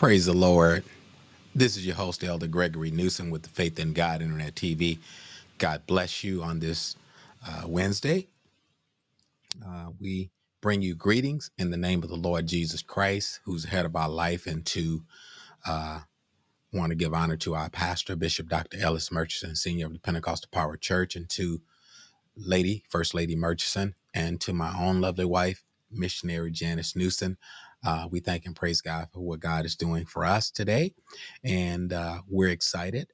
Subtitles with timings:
[0.00, 0.82] Praise the Lord.
[1.54, 4.98] This is your host, Elder Gregory Newsom with the Faith in God Internet TV.
[5.58, 6.96] God bless you on this
[7.46, 8.26] uh, Wednesday.
[9.62, 10.30] Uh, we
[10.62, 14.08] bring you greetings in the name of the Lord Jesus Christ, who's head of our
[14.08, 15.02] life, and to
[15.66, 16.00] uh,
[16.72, 18.78] want to give honor to our pastor, Bishop Dr.
[18.80, 21.60] Ellis Murchison, Senior of the Pentecostal Power Church, and to
[22.34, 27.36] Lady, First Lady Murchison, and to my own lovely wife, missionary Janice Newsom.
[27.84, 30.94] Uh, we thank and praise God for what God is doing for us today.
[31.44, 33.08] And uh, we're excited.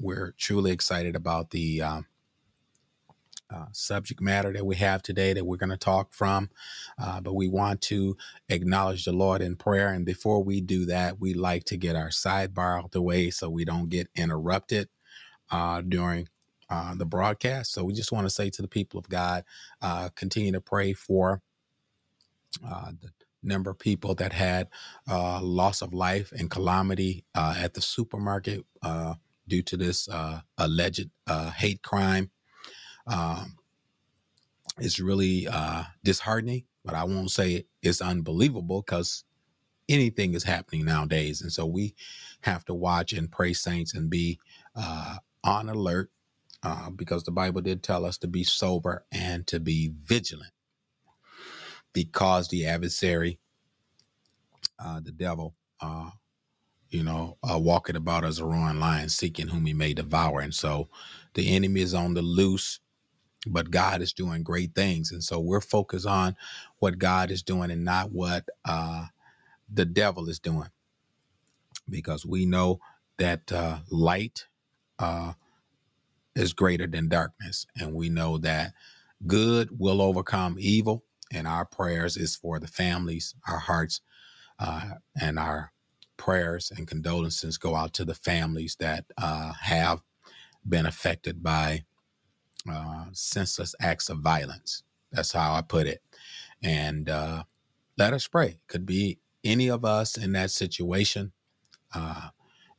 [0.00, 2.06] We're truly excited about the um,
[3.54, 6.50] uh, subject matter that we have today that we're going to talk from.
[7.02, 8.16] Uh, but we want to
[8.50, 9.90] acknowledge the Lord in prayer.
[9.90, 13.30] And before we do that, we like to get our sidebar out of the way
[13.30, 14.88] so we don't get interrupted
[15.50, 16.28] uh, during
[16.70, 17.72] uh, the broadcast.
[17.72, 19.44] So we just want to say to the people of God,
[19.82, 21.42] uh, continue to pray for
[22.66, 23.10] uh, the
[23.42, 24.68] number of people that had
[25.08, 29.14] uh, loss of life and calamity uh, at the supermarket uh,
[29.48, 32.30] due to this uh, alleged uh, hate crime.
[33.06, 33.56] Um,
[34.78, 39.24] it's really uh, disheartening, but I won't say it's unbelievable because
[39.88, 41.42] anything is happening nowadays.
[41.42, 41.94] And so we
[42.42, 44.38] have to watch and pray, saints, and be
[45.44, 46.10] on alert
[46.96, 50.52] because the Bible did tell us to be sober and to be vigilant
[51.94, 53.40] because the adversary,
[54.78, 56.10] uh, the devil, uh,
[56.90, 60.40] you know, uh, walking about as a roaring lion, seeking whom he may devour.
[60.40, 60.88] And so
[61.34, 62.80] the enemy is on the loose,
[63.46, 65.12] but God is doing great things.
[65.12, 66.36] And so we're focused on
[66.80, 69.06] what God is doing and not what uh,
[69.72, 70.68] the devil is doing
[71.90, 72.80] because we know
[73.18, 74.46] that uh, light
[74.98, 75.34] uh,
[76.36, 77.66] is greater than darkness.
[77.80, 78.74] And we know that
[79.26, 81.04] good will overcome evil.
[81.32, 84.00] And our prayers is for the families, our hearts,
[84.58, 85.72] uh, and our
[86.16, 90.02] prayers and condolences go out to the families that uh, have
[90.68, 91.84] been affected by
[92.70, 94.84] uh, senseless acts of violence.
[95.10, 96.02] That's how I put it.
[96.62, 97.44] And uh,
[97.98, 98.60] let us pray.
[98.68, 101.32] Could be any of us in that situation.
[101.94, 102.28] Uh,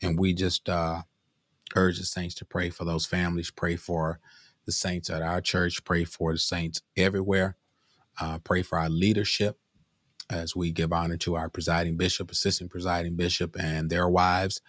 [0.02, 1.04] and we just uh,
[1.76, 4.20] urge the saints to pray for those families, pray for
[4.66, 7.58] the saints at our church, pray for the saints everywhere,
[8.20, 9.58] uh, pray for our leadership
[10.30, 14.62] as we give honor to our presiding bishop, assistant presiding bishop, and their wives,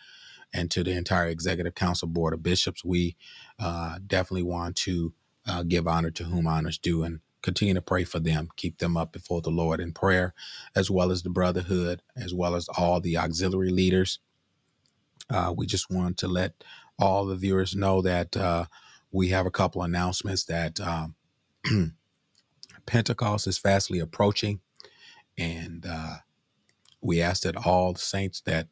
[0.52, 2.84] and to the entire executive council board of bishops.
[2.84, 3.16] We
[3.58, 5.14] uh, definitely want to
[5.46, 8.96] uh, give honor to whom honors due and continue to pray for them, keep them
[8.96, 10.32] up before the Lord in prayer,
[10.74, 14.18] as well as the brotherhood, as well as all the auxiliary leaders.
[15.28, 16.64] Uh, we just want to let
[16.98, 18.64] all the viewers know that uh,
[19.12, 21.14] we have a couple announcements that um,
[22.86, 24.60] Pentecost is fastly approaching,
[25.38, 26.16] and uh,
[27.02, 28.68] we ask that all the saints that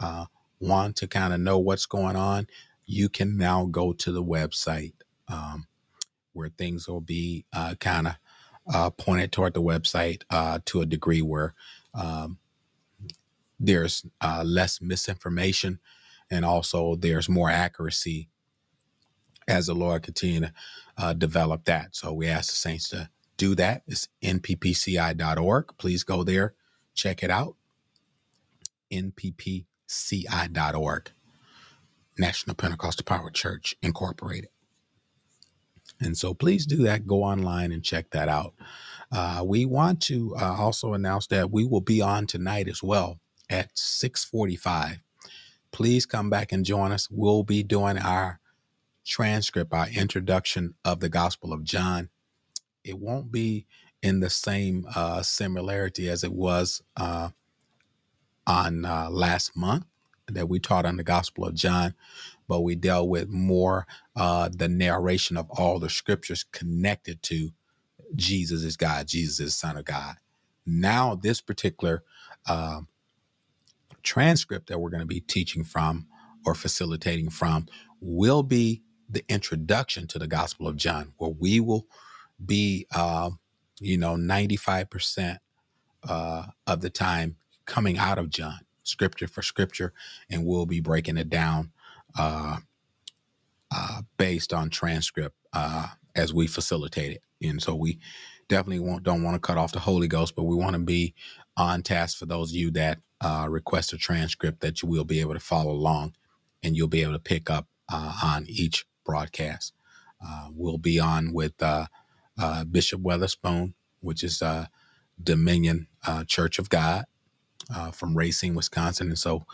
[0.00, 0.26] uh,
[0.60, 2.46] want to kind of know what's going on,
[2.86, 4.94] you can now go to the website
[5.28, 5.66] um,
[6.32, 8.14] where things will be uh, kind of
[8.72, 11.54] uh, pointed toward the website uh, to a degree where
[11.94, 12.38] um,
[13.58, 15.80] there's uh, less misinformation
[16.30, 18.28] and also there's more accuracy
[19.48, 20.52] as the Lord continue to
[20.98, 21.96] uh, develop that.
[21.96, 23.10] So we ask the saints to
[23.40, 23.82] do that.
[23.86, 25.78] It's nppci.org.
[25.78, 26.54] Please go there,
[26.94, 27.56] check it out.
[28.92, 29.64] nppci.org,
[32.18, 34.50] National Pentecostal Power Church Incorporated.
[36.00, 37.06] And so please do that.
[37.06, 38.54] Go online and check that out.
[39.12, 43.18] Uh, we want to uh, also announce that we will be on tonight as well
[43.48, 45.00] at 645
[45.72, 47.08] please come back and join us.
[47.10, 48.40] We'll be doing our
[49.06, 52.10] transcript, our introduction of the Gospel of John.
[52.84, 53.66] It won't be
[54.02, 57.30] in the same uh, similarity as it was uh,
[58.46, 59.86] on uh, last month
[60.28, 61.94] that we taught on the Gospel of John,
[62.48, 63.86] but we dealt with more
[64.16, 67.50] uh, the narration of all the scriptures connected to
[68.16, 70.16] Jesus is God, Jesus is Son of God.
[70.66, 72.04] Now, this particular
[72.48, 72.88] um,
[74.02, 76.08] transcript that we're going to be teaching from
[76.46, 77.66] or facilitating from
[78.00, 81.86] will be the introduction to the Gospel of John, where we will
[82.44, 83.30] be, uh,
[83.80, 85.38] you know, 95%
[86.08, 89.92] uh, of the time coming out of John, scripture for scripture,
[90.30, 91.72] and we'll be breaking it down
[92.18, 92.58] uh,
[93.70, 97.22] uh, based on transcript uh, as we facilitate it.
[97.46, 97.98] And so we
[98.48, 101.14] definitely don't want to cut off the Holy Ghost, but we want to be
[101.56, 105.20] on task for those of you that uh, request a transcript that you will be
[105.20, 106.14] able to follow along
[106.62, 109.72] and you'll be able to pick up on each broadcast.
[110.52, 111.54] We'll be on with
[112.40, 114.66] uh, uh, Bishop Weatherspoon, which is uh,
[115.22, 115.88] Dominion
[116.26, 116.98] Church of God.
[117.74, 119.08] uh, from Racine, Wisconsin.
[119.08, 119.44] And so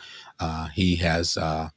[0.41, 1.38] uh, he has.
[1.38, 1.71] Uh,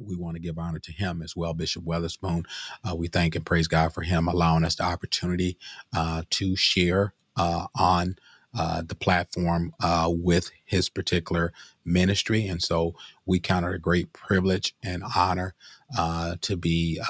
[0.00, 2.44] we want to give honor to him as well, Bishop Weatherspoon.
[2.88, 5.58] Uh, we thank and praise God for him allowing us the opportunity
[5.96, 8.16] uh, to share uh, on
[8.58, 11.52] uh, the platform uh, with his particular
[11.84, 12.46] ministry.
[12.46, 12.94] And so
[13.26, 15.54] we count it a great privilege and honor
[15.98, 17.00] uh, to be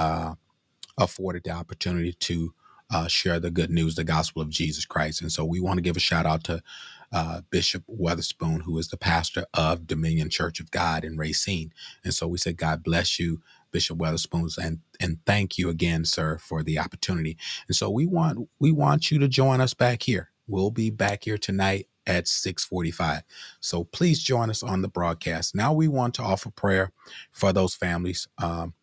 [0.99, 2.55] afforded the opportunity to
[3.09, 5.23] share the good news, the gospel of Jesus Christ.
[5.23, 6.63] And so we want to give a shout out to
[7.13, 11.73] uh, Bishop Weatherspoon, who is the pastor of Dominion Church of God in Racine.
[12.05, 13.41] And so we said, God bless you,
[13.73, 17.37] Bishop Weatherspoon, and and thank you again, sir, for the opportunity.
[17.69, 20.31] And so we want we want you to join us back here.
[20.47, 23.23] We'll be back here tonight at 6:45.
[23.61, 25.55] So please join us on the broadcast.
[25.55, 26.93] Now we want to offer prayer
[27.33, 28.75] for those families, um,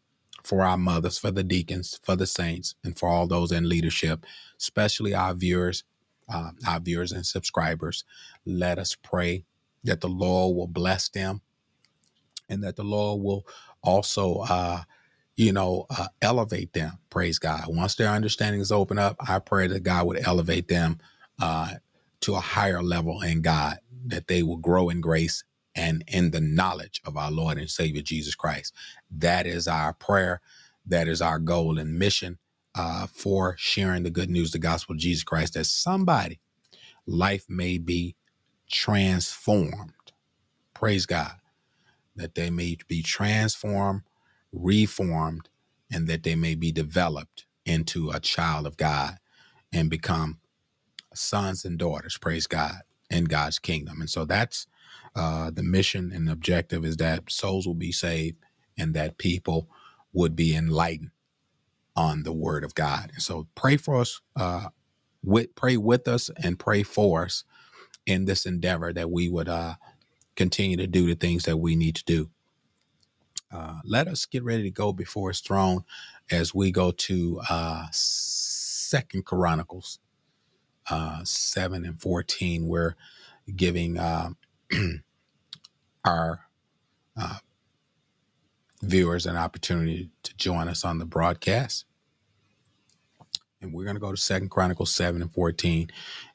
[0.44, 4.26] for our mothers, for the deacons, for the saints, and for all those in leadership,
[4.60, 5.84] especially our viewers
[6.34, 8.04] uh, our viewers and subscribers.
[8.46, 9.46] Let us pray
[9.84, 11.42] that the Lord will bless them
[12.50, 13.48] and that the Lord will
[13.84, 14.84] also, uh,
[15.38, 17.00] you know, uh, elevate them.
[17.10, 17.66] Praise God.
[17.68, 21.00] Once their understanding is open up, I pray that God would elevate them
[21.42, 21.76] uh,
[22.22, 25.44] to a higher level in God, that they will grow in grace
[25.80, 28.74] and in the knowledge of our Lord and Savior Jesus Christ.
[29.10, 30.42] That is our prayer.
[30.86, 32.40] That is our goal and mission
[32.76, 36.40] uh, for sharing the good news, the gospel of Jesus Christ, that somebody
[37.08, 38.16] life may be
[38.72, 39.94] transformed.
[40.74, 41.34] Praise God.
[42.16, 44.02] That they may be transformed,
[44.52, 45.50] reformed,
[45.92, 49.18] and that they may be developed into a child of God
[49.74, 50.40] and become
[51.16, 54.02] sons and daughters, praise God, in God's kingdom.
[54.02, 54.68] And so that's
[55.16, 58.38] uh, the mission and objective is that souls will be saved
[58.78, 59.68] and that people
[60.14, 61.12] would be enlightened
[61.96, 63.12] on the word of God.
[63.18, 64.70] So pray for us, uh,
[65.24, 67.44] with, pray with us and pray for us
[68.06, 69.76] in this endeavor that we would uh,
[70.36, 72.30] continue to do the things that we need to do.
[73.52, 75.84] Uh, let us get ready to go before his throne
[76.32, 80.00] as we go to uh, Second Chronicles
[80.90, 82.68] uh, 7 and 14.
[82.68, 82.96] We're
[83.56, 84.32] giving uh,
[86.06, 86.42] our
[87.20, 87.38] uh,
[88.82, 91.86] viewers an opportunity to join us on the broadcast.
[93.62, 95.90] And we're going to go to Second Chronicles seven and fourteen,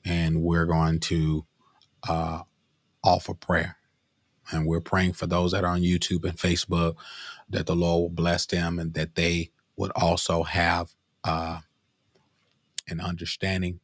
[0.04, 1.46] and we're going to
[2.08, 2.42] uh,
[3.04, 3.76] offer prayer,
[4.52, 6.96] and we're praying for those that are on YouTube and Facebook
[7.50, 10.94] that the Lord will bless them and that they would also have
[11.24, 11.60] uh,
[12.88, 13.80] an understanding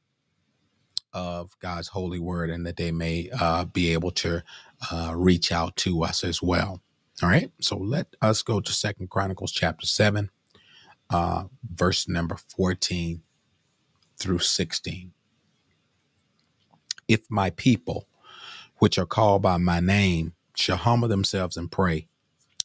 [1.14, 4.42] of God's holy word, and that they may uh, be able to
[4.92, 6.80] uh, reach out to us as well.
[7.22, 10.30] All right, so let us go to Second Chronicles chapter seven,
[11.10, 13.22] uh, verse number fourteen
[14.18, 15.12] through 16.
[17.08, 18.06] If my people,
[18.78, 22.08] which are called by my name, shall humble themselves and pray,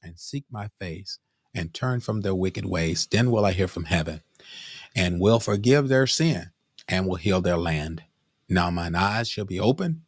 [0.03, 1.19] and seek my face,
[1.56, 4.21] and turn from their wicked ways, then will I hear from heaven,
[4.95, 6.51] and will forgive their sin,
[6.88, 8.03] and will heal their land.
[8.50, 10.03] Now mine eyes shall be open,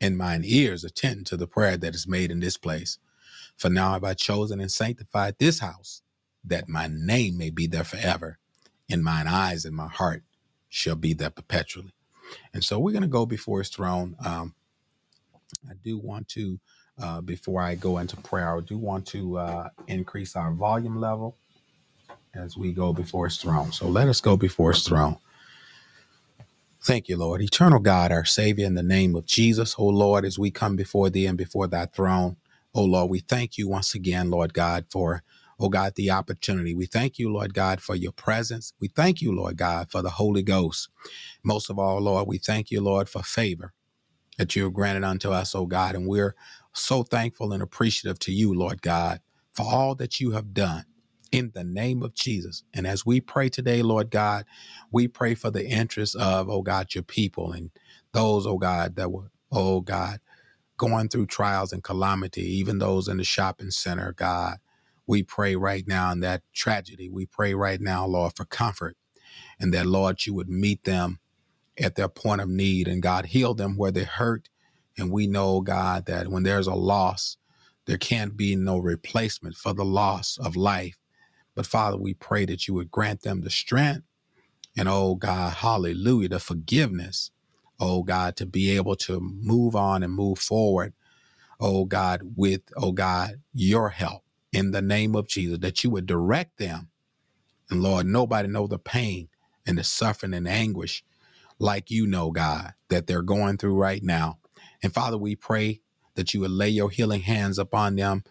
[0.00, 2.98] and mine ears attend to the prayer that is made in this place.
[3.56, 6.02] For now have I chosen and sanctified this house,
[6.44, 8.38] that my name may be there forever,
[8.90, 10.24] and mine eyes and my heart
[10.68, 11.94] shall be there perpetually.
[12.54, 14.16] And so we're going to go before his throne.
[14.24, 14.54] Um,
[15.68, 16.60] I do want to,
[17.00, 21.36] uh, before I go into prayer, I do want to uh, increase our volume level
[22.34, 23.72] as we go before his throne.
[23.72, 25.18] So let us go before his throne.
[26.84, 27.42] Thank you, Lord.
[27.42, 31.10] Eternal God, our Savior, in the name of Jesus, oh Lord, as we come before
[31.10, 32.38] thee and before thy throne,
[32.74, 35.22] oh Lord, we thank you once again, Lord God, for
[35.60, 36.74] oh God, the opportunity.
[36.74, 38.74] We thank you, Lord God, for your presence.
[38.80, 40.88] We thank you, Lord God, for the Holy Ghost.
[41.44, 43.74] Most of all, Lord, we thank you, Lord, for favor
[44.38, 45.96] that you have granted unto us, oh God.
[45.96, 46.36] And we're
[46.74, 49.20] so thankful and appreciative to you, Lord God,
[49.52, 50.84] for all that you have done
[51.34, 52.64] in the name of Jesus.
[52.74, 54.46] And as we pray today, Lord God,
[54.92, 57.70] we pray for the interests of, oh God, your people and
[58.12, 60.20] those, oh God, that were, oh God,
[60.78, 64.56] going through trials and calamity, even those in the shopping center, God
[65.06, 67.10] we pray right now in that tragedy.
[67.10, 68.96] We pray right now, Lord, for comfort
[69.60, 71.20] and that, Lord, you would meet them
[71.78, 74.48] at their point of need and God heal them where they hurt.
[74.98, 77.38] And we know, God, that when there's a loss,
[77.86, 80.96] there can't be no replacement for the loss of life.
[81.54, 84.04] But Father, we pray that you would grant them the strength
[84.76, 87.30] and, oh God, hallelujah, the forgiveness,
[87.80, 90.94] oh God, to be able to move on and move forward,
[91.60, 96.06] oh God, with, oh God, your help in the name of Jesus, that you would
[96.06, 96.90] direct them.
[97.70, 99.28] And Lord, nobody know the pain
[99.66, 101.04] and the suffering and anguish
[101.58, 104.38] like you know, God, that they're going through right now.
[104.82, 105.80] And Father, we pray
[106.14, 108.24] that you would lay your healing hands upon them,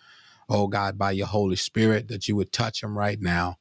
[0.53, 3.57] oh God, by your Holy Spirit, that you would touch them right now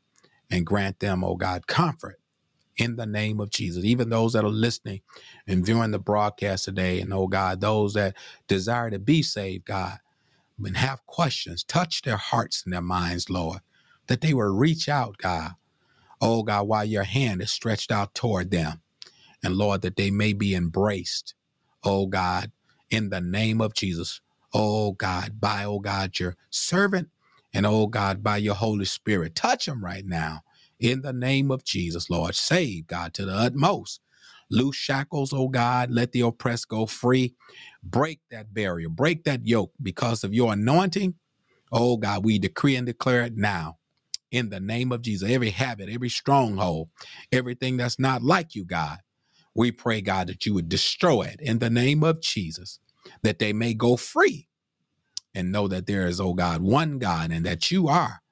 [0.51, 2.21] and grant them, oh God, comfort
[2.77, 3.85] in the name of Jesus.
[3.85, 5.03] Even those that are listening
[5.47, 8.17] and viewing the broadcast today, and oh God, those that
[8.49, 9.99] desire to be saved, God,
[10.65, 13.61] and have questions, touch their hearts and their minds, Lord,
[14.09, 15.53] that they will reach out, God,
[16.21, 18.83] oh God, while your hand is stretched out toward them.
[19.45, 21.35] And Lord, that they may be embraced,
[21.85, 22.53] oh God,
[22.91, 24.22] in the name of Jesus.
[24.55, 27.11] Oh God, by, oh God, your servant,
[27.55, 29.35] and oh God, by your Holy Spirit.
[29.35, 30.43] Touch them right now
[30.81, 32.35] in the name of Jesus, Lord.
[32.35, 34.01] Save, God, to the utmost.
[34.51, 35.91] Loose shackles, oh God.
[35.93, 37.35] Let the oppressed go free.
[37.85, 41.15] Break that barrier, break that yoke because of your anointing.
[41.73, 43.79] Oh God, we decree and declare it now
[44.31, 45.29] in the name of Jesus.
[45.31, 46.89] Every habit, every stronghold,
[47.33, 48.99] everything that's not like you, God.
[49.55, 52.81] We pray, God, that you would destroy it in the name of Jesus,
[53.23, 54.49] that they may go free
[55.35, 58.23] and know that there is, oh God, one God and that you are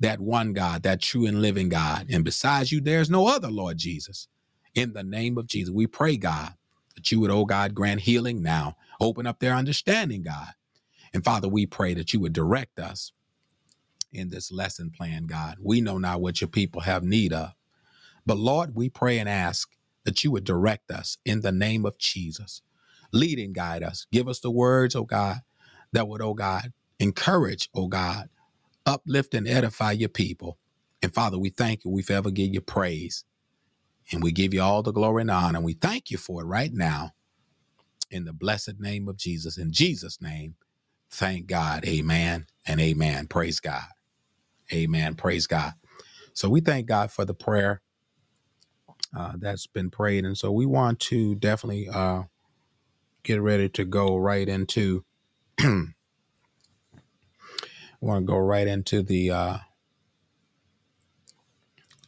[0.00, 2.06] that one God, that true and living God.
[2.10, 4.28] And besides you, there's no other, Lord Jesus.
[4.74, 6.54] In the name of Jesus, we pray, God,
[6.94, 8.76] that you would, oh God, grant healing now.
[9.00, 10.52] Open up their understanding, God.
[11.12, 13.12] And Father, we pray that you would direct us
[14.12, 15.56] in this lesson plan, God.
[15.60, 17.52] We know now what your people have need of.
[18.26, 19.70] But Lord, we pray and ask
[20.04, 22.62] that you would direct us in the name of Jesus.
[23.12, 24.06] Lead and guide us.
[24.12, 25.38] Give us the words, oh God,
[25.92, 28.28] that would, oh God, encourage, oh God,
[28.86, 30.58] uplift and edify your people.
[31.02, 31.90] And Father, we thank you.
[31.90, 33.24] We forever give you praise.
[34.12, 35.58] And we give you all the glory and honor.
[35.58, 37.12] And we thank you for it right now
[38.10, 39.58] in the blessed name of Jesus.
[39.58, 40.56] In Jesus' name,
[41.10, 41.86] thank God.
[41.86, 43.28] Amen and amen.
[43.28, 43.84] Praise God.
[44.72, 45.14] Amen.
[45.16, 45.74] Praise God.
[46.34, 47.82] So we thank God for the prayer
[49.16, 50.24] uh, that's been prayed.
[50.24, 52.24] And so we want to definitely uh,
[53.28, 55.04] get ready to go right into
[55.62, 55.92] want
[58.00, 59.58] to go right into the uh,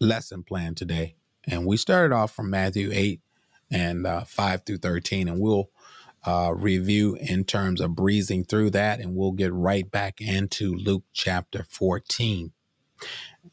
[0.01, 1.17] lesson plan today.
[1.47, 3.21] And we started off from Matthew 8
[3.71, 5.69] and uh, 5 through 13, and we'll
[6.27, 11.05] uh, review in terms of breezing through that, and we'll get right back into Luke
[11.13, 12.53] chapter 14.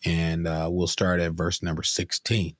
[0.05, 2.55] And uh, we'll start at verse number 16.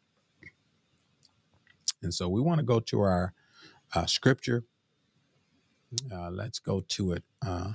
[2.02, 3.34] And so we want to go to our
[3.96, 4.66] uh, scripture.
[6.12, 7.24] Uh, let's go to it.
[7.46, 7.74] Uh,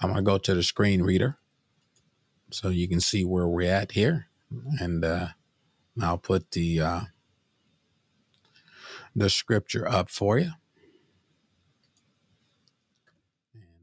[0.00, 1.38] I'm going to go to the screen reader
[2.50, 4.26] so you can see where we're at here.
[4.80, 5.28] And uh,
[6.00, 7.00] I'll put the uh,
[9.14, 10.50] the scripture up for you.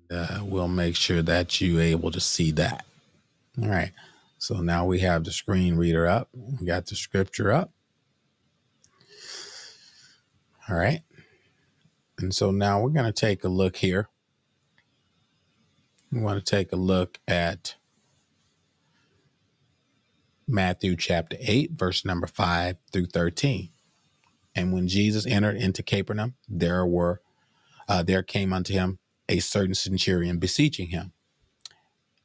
[0.10, 2.86] And uh, we'll make sure that you're able to see that.
[3.62, 3.92] All right.
[4.38, 6.30] So now we have the screen reader up.
[6.34, 7.72] We got the scripture up.
[10.70, 11.02] All right.
[12.24, 14.10] And so now we're going to take a look here
[16.14, 17.76] we want to take a look at
[20.48, 23.70] Matthew chapter 8, verse number 5 through 13.
[24.56, 27.22] And when Jesus entered into Capernaum, there were
[27.88, 31.14] uh, there came unto him a certain centurion beseeching him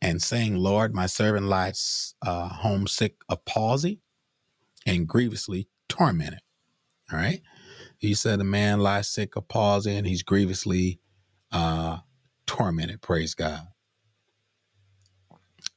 [0.03, 4.01] and saying, Lord, my servant lies uh, homesick of palsy
[4.87, 6.41] and grievously tormented.
[7.11, 7.41] All right.
[7.99, 11.01] He said, A man lies sick of palsy and he's grievously
[11.53, 11.99] uh,
[12.47, 13.03] tormented.
[13.03, 13.67] Praise God.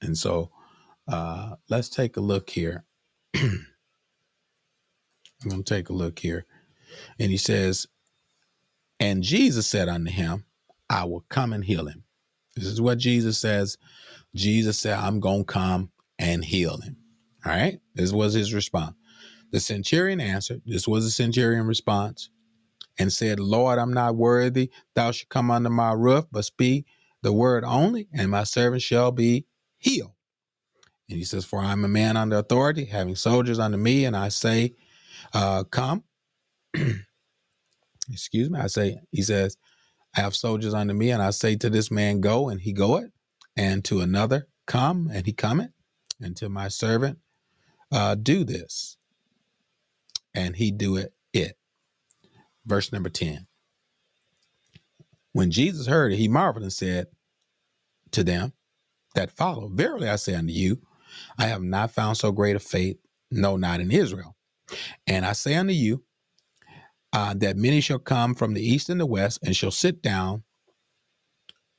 [0.02, 0.52] And so
[1.08, 2.86] uh, let's take a look here.
[3.36, 3.66] I'm
[5.50, 6.46] going to take a look here.
[7.20, 7.88] And he says,
[9.00, 10.46] And Jesus said unto him,
[10.90, 12.04] I will come and heal him.
[12.56, 13.78] This is what Jesus says.
[14.36, 16.98] Jesus said, I'm going to come and heal him.
[17.46, 17.80] All right.
[17.96, 18.96] This was his response.
[19.52, 22.30] The centurion answered, This was the centurion response,
[23.00, 24.72] and said, Lord, I'm not worthy.
[24.96, 26.86] Thou should come under my roof, but speak
[27.22, 29.46] the word only, and my servant shall be
[29.78, 30.14] healed.
[31.10, 34.16] And he says, For I am a man under authority, having soldiers under me, and
[34.16, 34.76] I say,
[35.34, 36.04] uh, Come.
[38.12, 38.60] Excuse me.
[38.60, 39.58] I say, He says,
[40.16, 43.12] I have soldiers under me, and I say to this man, Go, and he goeth,
[43.56, 45.72] and to another, Come, and he cometh,
[46.22, 47.20] and to my servant,
[47.92, 48.98] uh, Do this,
[50.34, 51.14] and he do it.
[51.34, 51.58] It.
[52.66, 53.48] Verse number 10.
[55.34, 57.08] When Jesus heard it, he marveled and said
[58.12, 58.54] to them,
[59.16, 59.68] that follow.
[59.68, 60.82] Verily I say unto you,
[61.38, 62.98] I have not found so great a faith,
[63.30, 64.36] no, not in Israel.
[65.08, 66.04] And I say unto you,
[67.14, 70.44] uh, that many shall come from the east and the west and shall sit down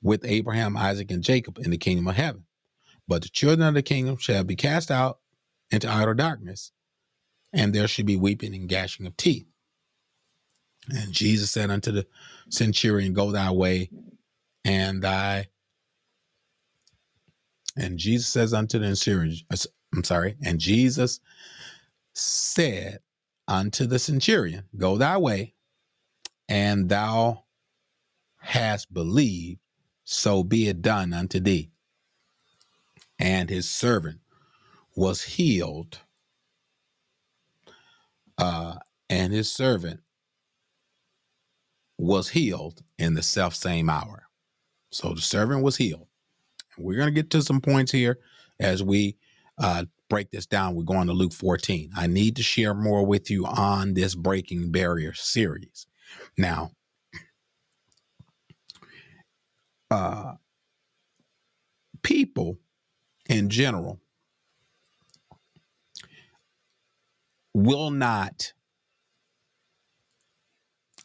[0.02, 2.44] with Abraham, Isaac, and Jacob in the kingdom of heaven.
[3.08, 5.20] But the children of the kingdom shall be cast out
[5.70, 6.72] into outer darkness,
[7.52, 9.46] and there should be weeping and gashing of teeth.
[10.88, 12.06] And Jesus said unto the
[12.48, 13.90] centurion, Go thy way,
[14.64, 15.48] and thy
[17.76, 19.56] and Jesus says unto the centurion, uh,
[19.94, 21.20] I'm sorry, and Jesus
[22.14, 23.00] said
[23.48, 25.54] unto the centurion, Go thy way,
[26.48, 27.44] and thou
[28.38, 29.60] hast believed,
[30.04, 31.70] so be it done unto thee.
[33.18, 34.20] And his servant
[34.96, 36.00] was healed,
[38.38, 38.76] uh,
[39.08, 40.00] and his servant
[41.98, 44.24] was healed in the self same hour.
[44.90, 46.08] So the servant was healed.
[46.78, 48.18] We're going to get to some points here
[48.60, 49.16] as we
[49.58, 50.74] uh, break this down.
[50.74, 51.90] We're going to Luke 14.
[51.96, 55.86] I need to share more with you on this Breaking Barrier series.
[56.36, 56.72] Now,
[59.90, 60.34] uh,
[62.02, 62.58] people
[63.28, 64.01] in general
[67.54, 68.52] will not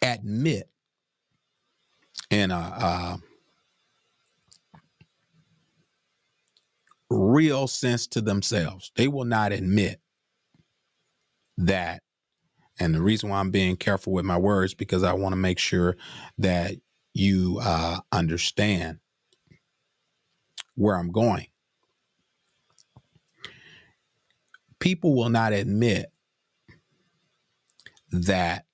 [0.02, 0.70] admit
[2.30, 3.20] in a, a
[7.10, 8.92] real sense to themselves.
[8.96, 10.00] They will not admit
[11.58, 12.02] that.
[12.80, 15.58] And the reason why I'm being careful with my words because I want to make
[15.58, 15.98] sure
[16.38, 16.76] that
[17.14, 19.00] you uh, understand
[20.76, 21.48] where I'm going.
[24.80, 26.12] People will not admit
[28.12, 28.66] that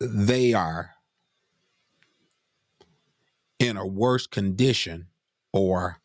[0.00, 0.90] they are
[3.58, 5.06] in a worse condition
[5.52, 6.00] or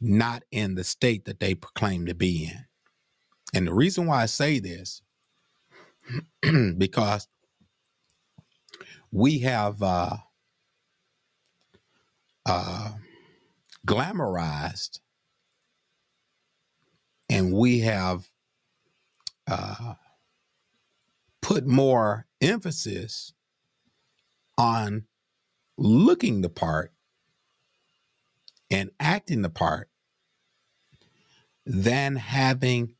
[0.00, 2.64] not in the state that they proclaim to be in.
[3.54, 5.02] And the reason why I say this,
[6.78, 7.28] because
[9.10, 10.16] we have uh,
[12.46, 12.92] uh,
[13.86, 15.00] glamorized
[17.30, 18.28] and we have
[19.46, 19.94] uh,
[21.42, 23.32] put more emphasis
[24.56, 25.04] on
[25.76, 26.92] looking the part
[28.70, 29.88] and acting the part
[31.66, 32.94] than having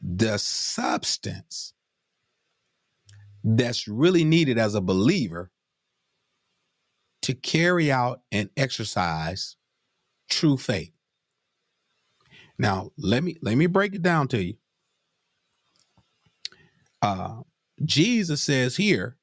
[0.00, 1.72] the substance
[3.42, 5.50] that's really needed as a believer
[7.22, 9.56] to carry out and exercise
[10.28, 10.92] true faith.
[12.58, 14.54] Now, let me let me break it down to you.
[17.02, 17.42] Uh,
[17.84, 19.16] Jesus says here,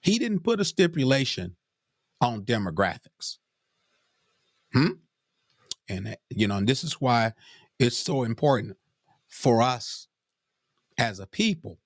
[0.00, 1.56] he didn't put a stipulation
[2.20, 3.38] on demographics.
[4.72, 4.92] Hmm?
[5.88, 7.32] And you know, and this is why
[7.78, 8.76] it's so important
[9.28, 10.08] for us
[10.98, 11.78] as a people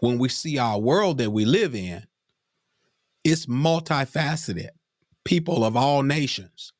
[0.00, 2.04] when we see our world that we live in,
[3.24, 4.70] it's multifaceted,
[5.24, 6.72] people of all nations.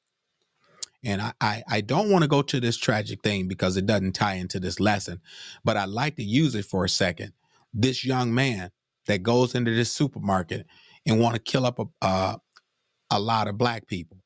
[1.09, 4.13] And I, I, I don't want to go to this tragic thing because it doesn't
[4.13, 5.23] tie into this lesson,
[5.65, 7.33] but I'd like to use it for a second.
[7.73, 8.73] This young man
[9.07, 10.67] that goes into this supermarket
[11.07, 12.37] and want to kill up a,
[13.11, 14.19] a lot of black people.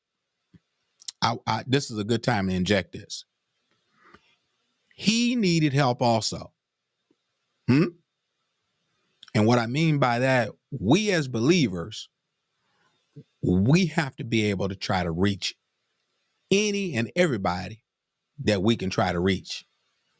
[1.21, 3.23] I, I, this is a good time to inject this.
[4.93, 6.51] He needed help also.
[7.69, 7.85] Hmm?
[9.33, 12.09] And what I mean by that, we as believers,
[13.41, 15.55] we have to be able to try to reach
[16.51, 17.83] any and everybody
[18.43, 19.65] that we can try to reach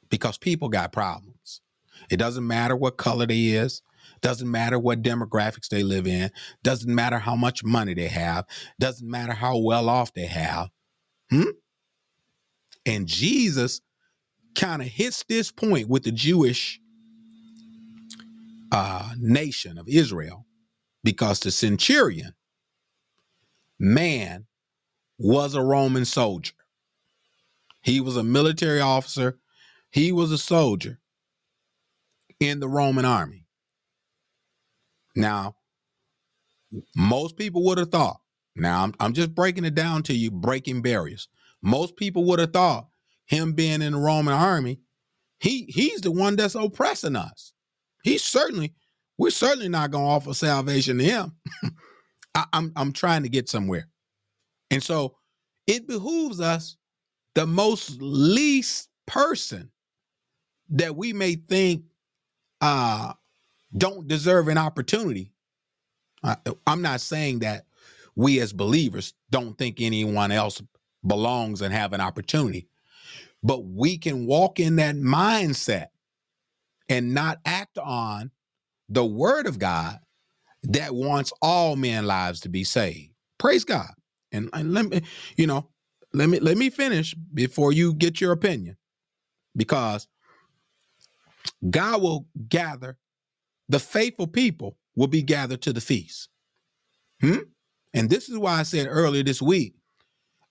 [0.10, 1.62] because people got problems.
[2.10, 3.82] It doesn't matter what color they is,
[4.22, 6.32] doesn't matter what demographics they live in,
[6.64, 8.46] doesn't matter how much money they have,
[8.80, 10.70] doesn't matter how well off they have.
[11.30, 11.52] Hmm?
[12.86, 13.82] And Jesus
[14.56, 16.80] kind of hits this point with the Jewish
[18.72, 20.46] uh, nation of Israel
[21.04, 22.34] because the centurion
[23.80, 24.46] man
[25.18, 26.54] was a Roman soldier.
[27.82, 29.40] He was a military officer.
[29.92, 31.00] He was a soldier
[32.40, 33.46] in the Roman army.
[35.16, 35.56] Now,
[36.96, 38.20] most people would have thought,
[38.56, 41.28] now I'm, I'm just breaking it down to you, breaking barriers.
[41.62, 42.88] Most people would have thought
[43.26, 44.80] him being in the Roman army,
[45.40, 47.54] he he's the one that's oppressing us.
[48.04, 48.74] He's certainly,
[49.18, 51.34] we're certainly not going to offer salvation to him.
[52.36, 53.88] I, I'm I'm trying to get somewhere.
[54.74, 55.18] And so
[55.68, 56.78] it behooves us,
[57.36, 59.72] the most least person
[60.70, 61.84] that we may think
[62.62, 63.14] uh
[63.78, 65.32] don't deserve an opportunity.
[66.24, 67.66] I, I'm not saying that
[68.16, 70.62] we as believers don't think anyone else
[71.06, 72.68] belongs and have an opportunity,
[73.44, 75.88] but we can walk in that mindset
[76.90, 78.32] and not act on
[78.90, 80.00] the word of God
[80.64, 83.12] that wants all men lives to be saved.
[83.40, 83.92] Praise God.
[84.34, 85.02] And, let me,
[85.38, 85.70] you know,
[86.14, 88.78] let me let me finish before you get your opinion.
[89.56, 90.08] Because
[91.70, 92.98] God will gather
[93.70, 96.30] the faithful people will be gathered to the feast.
[97.22, 97.38] Hmm?
[97.94, 99.76] And this is why I said earlier this week,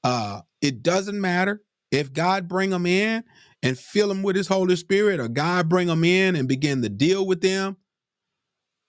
[0.04, 3.24] uh, it doesn't matter if God bring them in
[3.62, 6.88] and fill them with his Holy Spirit, or God bring them in and begin to
[6.88, 7.76] deal with them.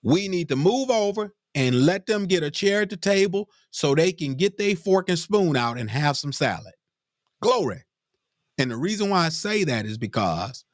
[0.02, 3.94] We need to move over and let them get a chair at the table so
[3.94, 6.74] they can get their fork and spoon out and have some salad.
[7.40, 7.82] Glory.
[8.58, 10.64] And the reason why I say that is because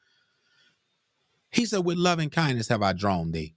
[1.51, 3.55] he said, With loving kindness have I drawn thee,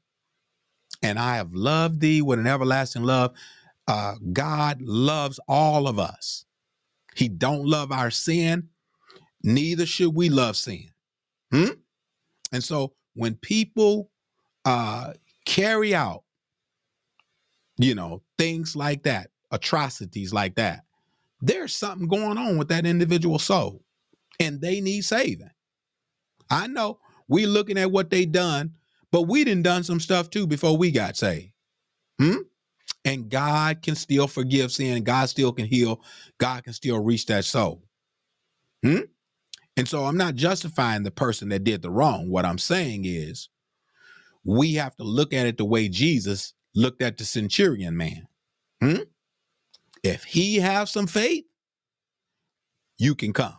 [1.02, 3.32] and I have loved thee with an everlasting love.
[3.86, 6.46] Uh, God loves all of us.
[7.14, 8.70] He don't love our sin,
[9.42, 10.88] neither should we love sin.
[11.52, 11.72] Hmm?
[12.50, 14.10] And so when people
[14.64, 15.12] uh,
[15.44, 16.23] carry out,
[17.76, 20.84] you know, things like that, atrocities like that,
[21.40, 23.82] there's something going on with that individual soul,
[24.40, 25.50] and they need saving.
[26.50, 28.74] I know we looking at what they done,
[29.10, 31.52] but we didn't done some stuff too before we got saved.
[32.18, 32.38] Hmm?
[33.04, 35.04] And God can still forgive sin.
[35.04, 36.00] God still can heal.
[36.38, 37.82] God can still reach that soul.
[38.82, 39.00] Hmm?
[39.76, 42.30] And so I'm not justifying the person that did the wrong.
[42.30, 43.48] What I'm saying is
[44.44, 48.26] we have to look at it the way Jesus looked at the centurion man.
[48.82, 49.02] Hmm?
[50.02, 51.44] If he have some faith,
[52.98, 53.56] you can come.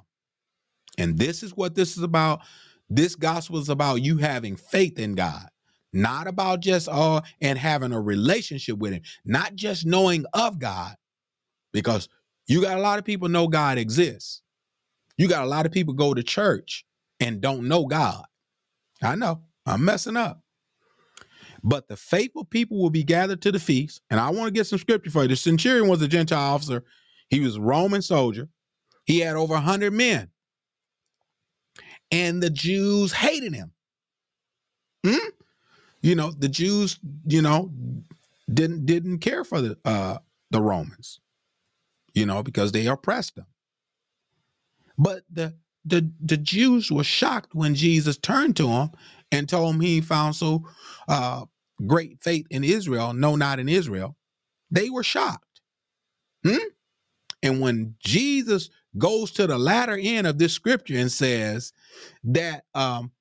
[0.97, 2.41] And this is what this is about.
[2.89, 5.47] This gospel is about you having faith in God,
[5.91, 10.95] not about just uh and having a relationship with him, not just knowing of God,
[11.73, 12.07] because
[12.47, 14.41] you got a lot of people know God exists.
[15.17, 16.85] You got a lot of people go to church
[17.19, 18.23] and don't know God.
[19.01, 20.41] I know I'm messing up.
[21.65, 24.01] But the faithful people will be gathered to the feast.
[24.11, 25.29] And I want to get some scripture for you.
[25.29, 26.83] The centurion was a Gentile officer,
[27.29, 28.49] he was a Roman soldier.
[29.05, 30.29] He had over 100 men
[32.11, 33.71] and the Jews hated him.
[35.05, 35.29] Hmm?
[36.01, 37.71] You know, the Jews, you know,
[38.53, 40.19] didn't didn't care for the uh
[40.51, 41.19] the Romans,
[42.13, 43.47] you know, because they oppressed them.
[44.97, 48.91] But the the the Jews were shocked when Jesus turned to them
[49.31, 50.63] and told him he found so
[51.07, 51.45] uh
[51.85, 54.15] great faith in Israel, no, not in Israel.
[54.71, 55.61] They were shocked.
[56.45, 56.57] Hmm?
[57.43, 61.73] And when Jesus goes to the latter end of this scripture and says
[62.25, 63.11] that um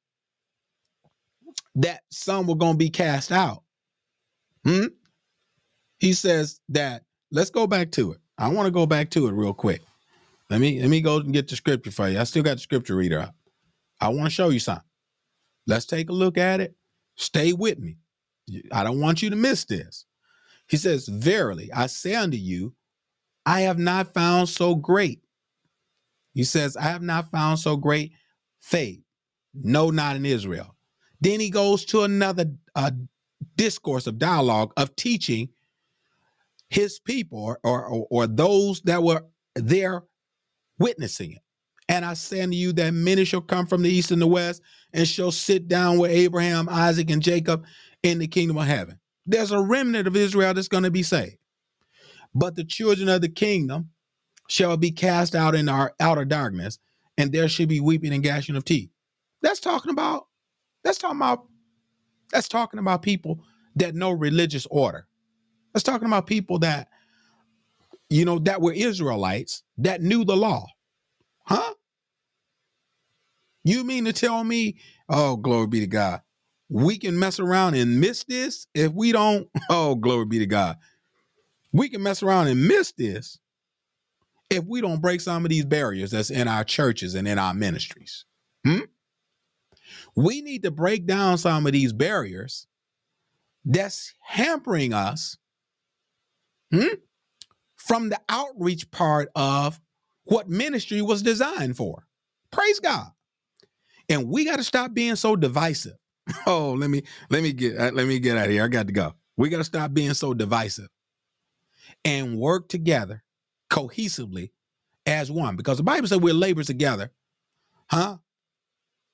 [1.77, 3.62] that some were going to be cast out.
[4.64, 4.87] Hmm?
[5.99, 8.19] He says that let's go back to it.
[8.38, 9.83] I want to go back to it real quick.
[10.51, 12.21] Let me let me go and get the scripture for you.
[12.21, 13.35] I still got the scripture reader up.
[14.01, 14.85] I want to show you something.
[15.67, 16.75] Let's take a look at it.
[17.17, 17.97] Stay with me.
[18.73, 20.07] I don't want you to miss this.
[20.69, 22.75] He says, Verily, I say unto you,
[23.47, 25.25] I have not found so great
[26.35, 28.13] he says, I have not found so great
[28.61, 29.01] faith.
[29.55, 30.75] No, not in Israel.
[31.21, 32.91] Then he goes to another uh,
[33.57, 35.49] discourse of dialogue of teaching
[36.69, 40.03] his people or, or, or those that were there
[40.79, 41.39] witnessing it.
[41.89, 44.61] And I say unto you that many shall come from the east and the west
[44.93, 47.65] and shall sit down with Abraham, Isaac, and Jacob
[48.05, 49.01] in the kingdom of heaven.
[49.27, 51.38] There's a remnant of Israel that's going to be saved.
[52.35, 53.90] But the children of the kingdom
[54.49, 56.79] shall be cast out in our outer darkness,
[57.19, 58.90] and there should be weeping and gashing of teeth.
[59.43, 60.29] That's talking about,
[60.85, 61.47] that's talking about,
[62.33, 63.40] that's talking about people
[63.77, 65.07] that know religious order.
[65.73, 66.88] That's talking about people that,
[68.11, 70.67] you know, that were Israelites that knew the law.
[71.47, 71.75] Huh?
[73.64, 74.77] You mean to tell me,
[75.09, 76.23] oh, glory be to God,
[76.68, 79.48] we can mess around and miss this if we don't?
[79.70, 80.77] Oh, glory be to God.
[81.72, 83.38] We can mess around and miss this
[84.50, 87.55] if we don't break some of these barriers that's in our churches and in our
[87.55, 88.24] ministries.
[88.64, 88.81] Hmm?
[90.14, 92.66] We need to break down some of these barriers
[93.64, 95.37] that's hampering us
[96.72, 96.94] hmm,
[97.77, 99.81] from the outreach part of
[100.24, 102.07] what ministry was designed for.
[102.50, 103.09] Praise God.
[104.09, 105.96] And we got to stop being so divisive.
[106.47, 108.65] Oh, let me let me get uh, let me get out of here.
[108.65, 109.15] I got to go.
[109.37, 110.89] We got to stop being so divisive
[112.05, 113.23] and work together
[113.71, 114.51] cohesively
[115.07, 117.11] as one because the Bible said we're laborers together,
[117.91, 118.19] huh?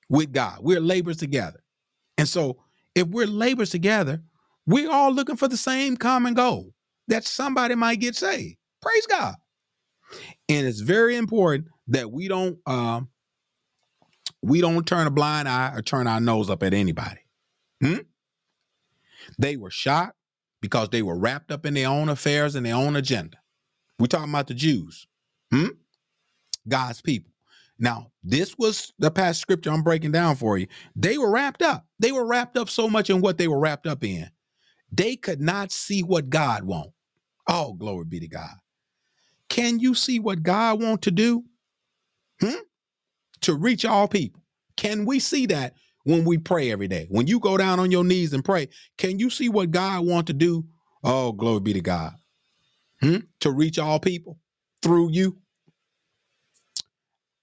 [0.09, 0.59] With God.
[0.61, 1.63] We're laborers together.
[2.17, 2.57] And so
[2.95, 4.21] if we're laborers together,
[4.65, 6.73] we're all looking for the same common goal
[7.07, 8.57] that somebody might get saved.
[8.81, 9.35] Praise God.
[10.49, 13.09] And it's very important that we don't um
[14.41, 17.21] we don't turn a blind eye or turn our nose up at anybody.
[17.81, 17.99] Hmm?
[19.37, 20.17] They were shocked
[20.61, 23.37] because they were wrapped up in their own affairs and their own agenda.
[23.99, 25.07] We're talking about the Jews.
[25.51, 25.67] Hmm?
[26.67, 27.31] God's people.
[27.77, 30.67] Now, this was the past scripture I'm breaking down for you.
[30.95, 31.87] They were wrapped up.
[31.99, 34.29] They were wrapped up so much in what they were wrapped up in.
[34.91, 36.91] They could not see what God want.
[37.47, 38.55] Oh, glory be to God.
[39.49, 41.43] Can you see what God want to do?
[42.39, 42.61] Hmm?
[43.43, 44.43] To reach all people.
[44.77, 47.07] Can we see that when we pray every day?
[47.09, 50.27] When you go down on your knees and pray, can you see what God want
[50.27, 50.65] to do?
[51.03, 52.13] Oh, glory be to God.
[53.01, 53.17] Hmm?
[53.41, 54.39] To reach all people
[54.83, 55.37] through you.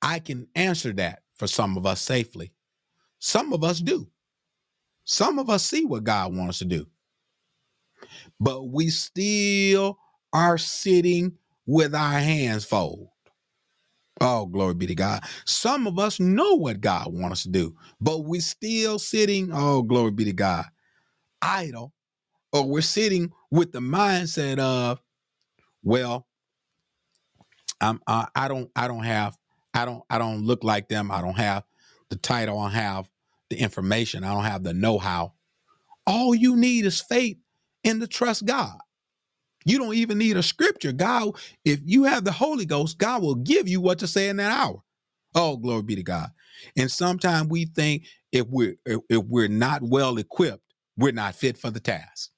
[0.00, 2.52] I can answer that for some of us safely.
[3.18, 4.08] Some of us do.
[5.04, 6.86] Some of us see what God wants us to do,
[8.38, 9.98] but we still
[10.34, 11.32] are sitting
[11.66, 13.08] with our hands folded.
[14.20, 15.22] Oh, glory be to God.
[15.44, 19.82] Some of us know what God wants us to do, but we're still sitting, oh,
[19.82, 20.64] glory be to God,
[21.40, 21.92] idle,
[22.52, 25.00] or we're sitting with the mindset of,
[25.82, 26.26] well,
[27.80, 29.36] I'm, I, I don't, I don't have,
[29.74, 31.10] I don't, I don't look like them.
[31.12, 31.64] I don't have
[32.10, 32.58] the title.
[32.58, 33.10] I don't have
[33.50, 34.24] the information.
[34.24, 35.34] I don't have the know-how.
[36.06, 37.38] All you need is faith
[37.84, 38.78] and to trust God.
[39.64, 40.92] You don't even need a scripture.
[40.92, 41.32] God,
[41.64, 44.52] if you have the Holy Ghost, God will give you what to say in that
[44.52, 44.82] hour.
[45.34, 46.30] Oh, glory be to God.
[46.76, 50.64] And sometimes we think if we're if, we're not well equipped,
[50.96, 52.30] we're not fit for the task.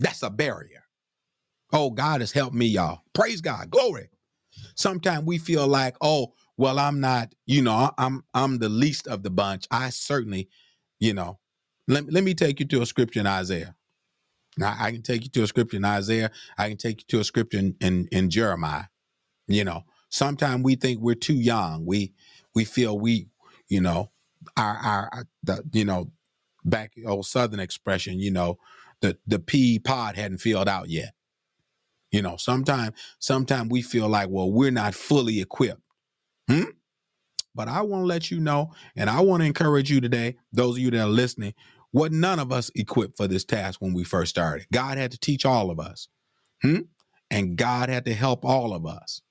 [0.00, 0.84] That's a barrier.
[1.72, 3.00] Oh, God has helped me, y'all.
[3.14, 3.70] Praise God.
[3.70, 4.10] Glory.
[4.76, 9.22] Sometimes we feel like, oh, well, I'm not, you know, I'm I'm the least of
[9.22, 9.66] the bunch.
[9.70, 10.48] I certainly,
[11.00, 11.38] you know,
[11.88, 13.74] let, let me take you to a scripture in Isaiah.
[14.56, 16.30] Now I can take you to a scripture in Isaiah.
[16.58, 18.84] I can take you to a scripture in, in, in Jeremiah.
[19.46, 21.84] You know, sometimes we think we're too young.
[21.86, 22.12] We
[22.54, 23.28] we feel we,
[23.68, 24.10] you know,
[24.56, 26.10] our our the you know,
[26.64, 28.58] back old Southern expression, you know,
[29.00, 31.14] the the pea pod hadn't filled out yet.
[32.10, 35.82] You know, sometimes sometimes we feel like, well, we're not fully equipped.
[36.48, 36.64] Hmm?
[37.54, 40.76] But I want to let you know, and I want to encourage you today, those
[40.76, 41.54] of you that are listening,
[41.92, 44.66] what none of us equipped for this task when we first started.
[44.72, 46.08] God had to teach all of us.
[46.62, 46.80] Hmm?
[47.30, 49.22] And God had to help all of us.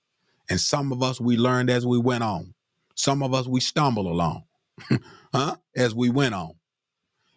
[0.49, 2.53] And some of us we learned as we went on.
[2.95, 4.43] Some of us we stumbled along,
[5.33, 5.55] huh?
[5.75, 6.53] As we went on.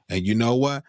[0.09, 0.85] And you know what?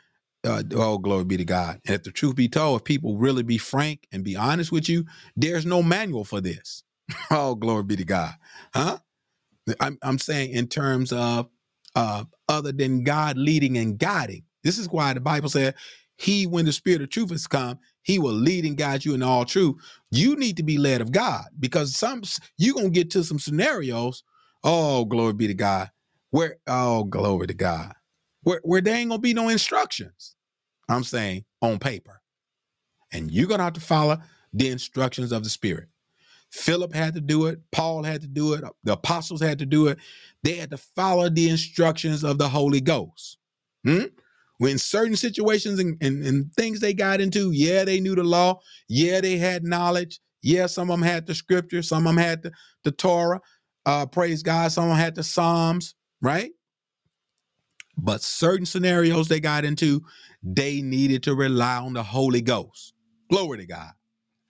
[0.45, 1.79] Uh, oh, glory be to God.
[1.85, 4.89] And if the truth be told, if people really be frank and be honest with
[4.89, 6.83] you, there's no manual for this.
[7.31, 8.33] oh, glory be to God.
[8.73, 8.97] Huh?
[9.79, 11.49] I'm, I'm saying in terms of
[11.95, 14.43] uh, other than God leading and guiding.
[14.63, 15.75] This is why the Bible said,
[16.17, 19.23] He, when the Spirit of truth has come, He will lead and guide you in
[19.23, 19.75] all truth.
[20.11, 22.23] You need to be led of God because some
[22.57, 24.23] you're gonna get to some scenarios.
[24.63, 25.91] Oh, glory be to God.
[26.31, 27.93] Where oh, glory to God.
[28.43, 30.35] Where where there ain't gonna be no instructions.
[30.89, 32.21] I'm saying on paper.
[33.11, 34.17] And you're gonna have to follow
[34.53, 35.87] the instructions of the Spirit.
[36.53, 37.59] Philip had to do it.
[37.71, 38.63] Paul had to do it.
[38.83, 39.97] The apostles had to do it.
[40.43, 43.39] They had to follow the instructions of the Holy Ghost.
[43.83, 44.03] Hmm?
[44.59, 48.59] When certain situations and, and, and things they got into, yeah, they knew the law.
[48.87, 50.19] Yeah, they had knowledge.
[50.43, 51.81] Yeah, some of them had the scripture.
[51.81, 52.51] Some of them had the,
[52.83, 53.41] the Torah.
[53.87, 54.71] Uh, praise God.
[54.71, 56.51] Some of them had the Psalms, right?
[57.97, 60.03] But certain scenarios they got into,
[60.43, 62.93] they needed to rely on the Holy Ghost.
[63.31, 63.91] Glory to God.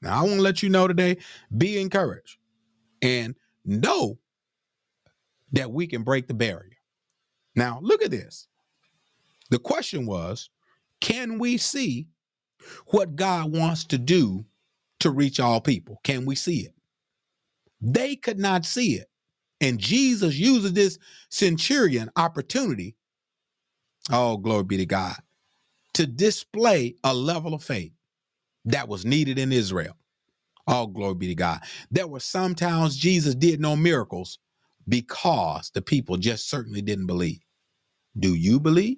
[0.03, 1.17] Now, I want to let you know today
[1.57, 2.37] be encouraged
[3.01, 4.19] and know
[5.53, 6.77] that we can break the barrier.
[7.55, 8.47] Now, look at this.
[9.49, 10.49] The question was
[10.99, 12.07] can we see
[12.87, 14.45] what God wants to do
[14.99, 15.99] to reach all people?
[16.03, 16.73] Can we see it?
[17.81, 19.09] They could not see it.
[19.61, 20.97] And Jesus uses this
[21.29, 22.95] centurion opportunity,
[24.11, 25.15] oh, glory be to God,
[25.93, 27.93] to display a level of faith
[28.65, 29.97] that was needed in Israel.
[30.67, 31.61] All glory be to God.
[31.91, 34.39] There were some towns Jesus did no miracles
[34.87, 37.41] because the people just certainly didn't believe.
[38.17, 38.97] Do you believe?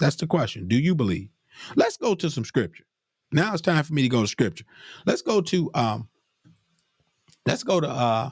[0.00, 0.68] That's the question.
[0.68, 1.30] Do you believe?
[1.76, 2.84] Let's go to some scripture.
[3.32, 4.66] Now it's time for me to go to scripture.
[5.06, 6.08] Let's go to um
[7.46, 8.30] let's go to uh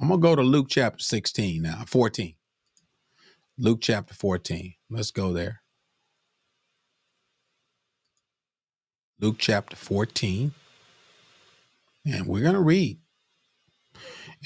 [0.00, 2.34] I'm gonna go to Luke chapter 16 now, 14.
[3.58, 4.74] Luke chapter 14.
[4.90, 5.62] Let's go there.
[9.20, 10.52] Luke chapter 14.
[12.06, 12.98] And we're going to read.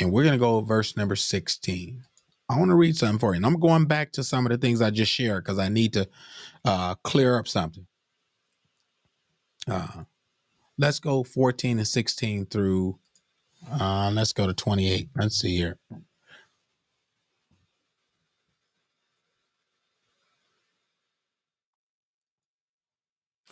[0.01, 2.05] And we're going to go verse number 16.
[2.49, 3.37] I want to read something for you.
[3.37, 5.93] And I'm going back to some of the things I just shared because I need
[5.95, 6.09] to
[6.65, 7.87] uh, clear up something.
[9.71, 10.05] Uh,
[10.79, 12.99] let's go 14 and 16 through,
[13.71, 15.09] uh, let's go to 28.
[15.17, 15.79] Let's see here.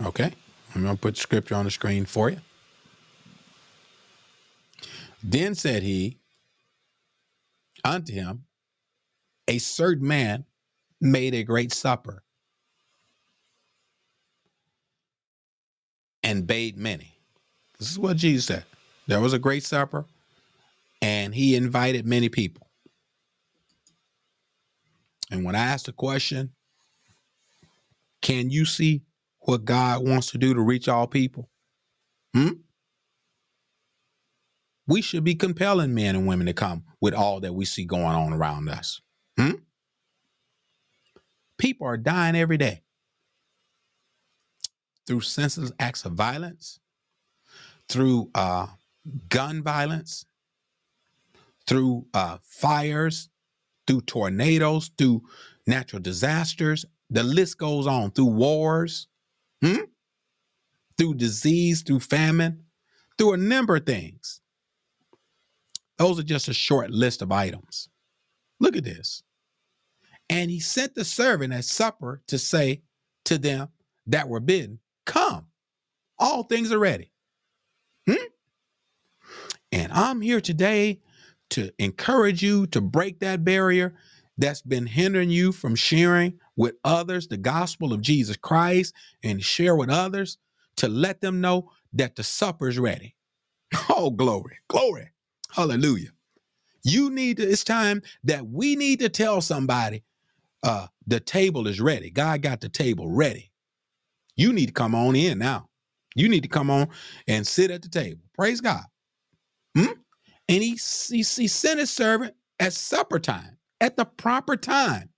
[0.02, 0.32] Okay.
[0.74, 2.38] I'm going to put scripture on the screen for you.
[5.22, 6.18] Then said he,
[7.84, 8.44] unto him,
[9.48, 10.44] a certain man
[11.00, 12.22] made a great supper
[16.22, 17.18] and bade many.
[17.78, 18.64] This is what Jesus said.
[19.06, 20.04] There was a great supper,
[21.02, 22.68] and he invited many people.
[25.30, 26.50] And when I asked the question,
[28.22, 29.02] can you see
[29.40, 31.48] what God wants to do to reach all people?
[32.34, 32.52] Hmm?
[34.86, 38.04] We should be compelling men and women to come with all that we see going
[38.04, 39.00] on around us.
[39.38, 39.52] Hmm?
[41.58, 42.82] People are dying every day
[45.06, 46.80] through senseless acts of violence,
[47.88, 48.66] through uh,
[49.28, 50.24] gun violence,
[51.66, 53.28] through uh, fires,
[53.86, 55.22] through tornadoes, through
[55.66, 56.84] natural disasters.
[57.10, 59.08] The list goes on through wars,
[59.62, 59.84] hmm?
[60.98, 62.64] through disease, through famine,
[63.16, 64.40] through a number of things.
[65.98, 67.88] Those are just a short list of items.
[68.58, 69.22] Look at this.
[70.28, 72.82] And he sent the servant at supper to say
[73.24, 73.68] to them
[74.06, 75.46] that were bidden, Come,
[76.18, 77.12] all things are ready.
[78.08, 78.24] Hmm?
[79.72, 81.00] And I'm here today
[81.50, 83.94] to encourage you to break that barrier
[84.38, 88.94] that's been hindering you from sharing with others the gospel of Jesus Christ
[89.24, 90.38] and share with others
[90.78, 93.16] to let them know that the supper's ready.
[93.90, 95.10] Oh, glory, glory,
[95.52, 96.10] hallelujah.
[96.84, 100.04] You need to, it's time that we need to tell somebody
[100.64, 102.10] uh the table is ready.
[102.10, 103.52] God got the table ready.
[104.36, 105.68] You need to come on in now.
[106.16, 106.88] You need to come on
[107.28, 108.22] and sit at the table.
[108.34, 108.84] Praise God.
[109.76, 109.92] Hmm?
[110.48, 110.78] And he,
[111.10, 115.09] he, he sent his servant at supper time, at the proper time.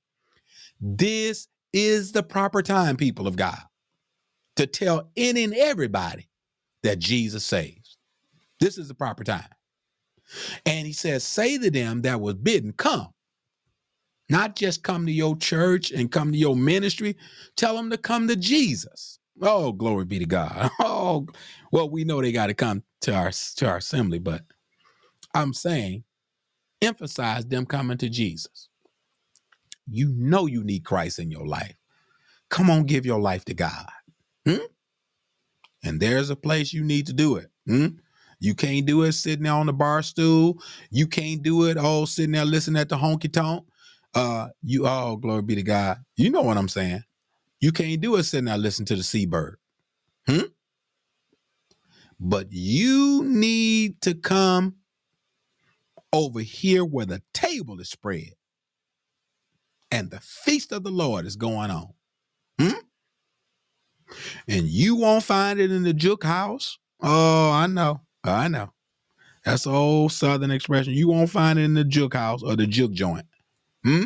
[0.82, 3.62] This is the proper time, people of God,
[4.56, 6.28] to tell any and everybody
[6.82, 7.98] that Jesus saves.
[8.60, 9.48] This is the proper time.
[10.66, 13.08] And he says, Say to them that was bidden, Come.
[14.30, 17.16] Not just come to your church and come to your ministry.
[17.56, 19.20] Tell them to come to Jesus.
[19.42, 20.70] Oh, glory be to God.
[20.80, 21.26] Oh,
[21.72, 24.42] well, we know they got to come to our to our assembly, but
[25.34, 26.04] I'm saying
[26.82, 28.68] emphasize them coming to Jesus.
[29.88, 31.74] You know you need Christ in your life.
[32.48, 33.88] Come on, give your life to God.
[34.46, 34.66] Hmm?
[35.84, 37.50] And there's a place you need to do it.
[37.66, 37.86] Hmm?
[38.40, 40.60] You can't do it sitting there on the bar stool.
[40.90, 43.64] You can't do it oh sitting there listening at the honky tonk.
[44.14, 45.98] Uh, you oh glory be to God.
[46.16, 47.04] You know what I'm saying.
[47.60, 49.54] You can't do it sitting there listening to the Seeburg.
[50.26, 50.46] Hmm?
[52.18, 54.76] But you need to come
[56.12, 58.34] over here where the table is spread
[59.92, 61.92] and the feast of the Lord is going on.
[62.58, 62.80] Hmm?
[64.48, 66.78] And you won't find it in the juke house.
[67.02, 68.00] Oh, I know.
[68.24, 68.72] I know.
[69.44, 70.94] That's an old southern expression.
[70.94, 73.26] You won't find it in the juke house or the juke joint.
[73.84, 74.04] Hmm?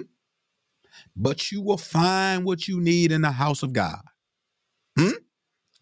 [1.15, 4.01] But you will find what you need in the house of God.
[4.99, 5.11] Hmm?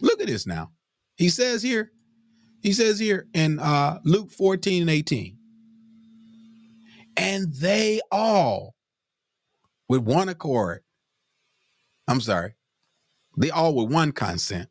[0.00, 0.72] Look at this now.
[1.16, 1.92] He says here,
[2.60, 5.38] he says here in uh, Luke 14 and 18,
[7.16, 8.73] and they all
[9.88, 10.82] with one accord,
[12.08, 12.54] I'm sorry,
[13.36, 14.68] they all with one consent,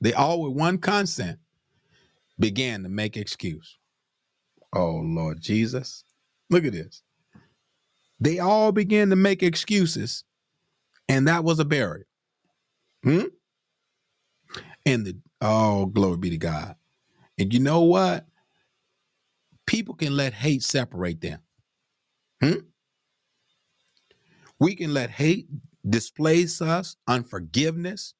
[0.00, 1.38] they all with one consent
[2.38, 3.78] began to make excuse.
[4.72, 6.04] Oh Lord Jesus.
[6.50, 7.02] Look at this.
[8.20, 10.24] They all began to make excuses,
[11.08, 12.06] and that was a barrier.
[13.02, 13.24] Hmm?
[14.84, 16.76] And the oh, glory be to God.
[17.38, 18.26] And you know what?
[19.66, 21.40] People can let hate separate them.
[22.42, 22.60] Hmm?
[24.58, 25.48] We can let hate
[25.88, 28.14] displace us, unforgiveness.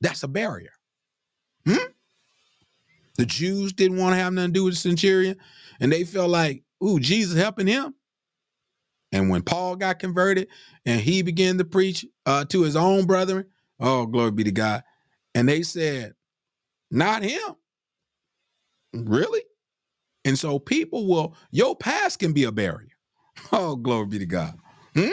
[0.00, 0.72] That's a barrier.
[1.66, 1.76] Hmm?
[3.16, 5.36] The Jews didn't want to have nothing to do with the centurion,
[5.80, 7.94] and they felt like, ooh, Jesus helping him.
[9.12, 10.48] And when Paul got converted
[10.84, 13.46] and he began to preach uh, to his own brethren,
[13.78, 14.82] oh, glory be to God.
[15.36, 16.14] And they said,
[16.90, 17.54] not him.
[18.92, 19.42] Really?
[20.24, 22.88] And so people will, your past can be a barrier.
[23.52, 24.54] Oh, glory be to God.
[24.96, 25.10] Hmm?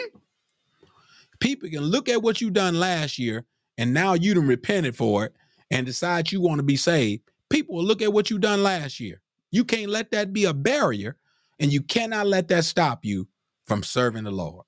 [1.41, 3.45] People can look at what you done last year
[3.77, 5.35] and now you done repented for it
[5.69, 7.23] and decide you want to be saved.
[7.49, 9.21] People will look at what you done last year.
[9.49, 11.17] You can't let that be a barrier
[11.59, 13.27] and you cannot let that stop you
[13.65, 14.65] from serving the Lord.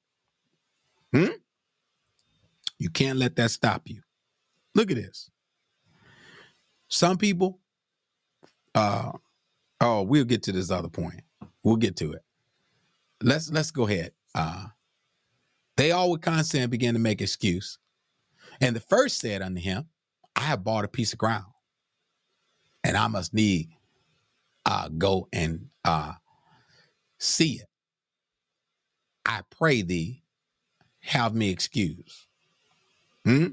[1.14, 1.28] Hmm?
[2.80, 4.02] You can't let that stop you.
[4.76, 5.30] Look at this.
[6.90, 7.60] Some people,
[8.76, 9.12] uh,
[9.80, 11.22] oh, we'll get to this other point.
[11.64, 12.22] We'll get to it.
[13.22, 14.12] Let's let's go ahead.
[14.36, 14.66] Uh,
[15.78, 17.80] they all with consent began to make excuse.
[18.62, 19.88] And the first said unto him,
[20.36, 21.46] I have bought a piece of ground,
[22.84, 23.70] and I must need
[24.66, 26.14] uh, go and uh,
[27.20, 27.68] see it.
[29.26, 30.24] I pray thee,
[31.02, 32.28] have me excused.
[33.26, 33.48] Hmm?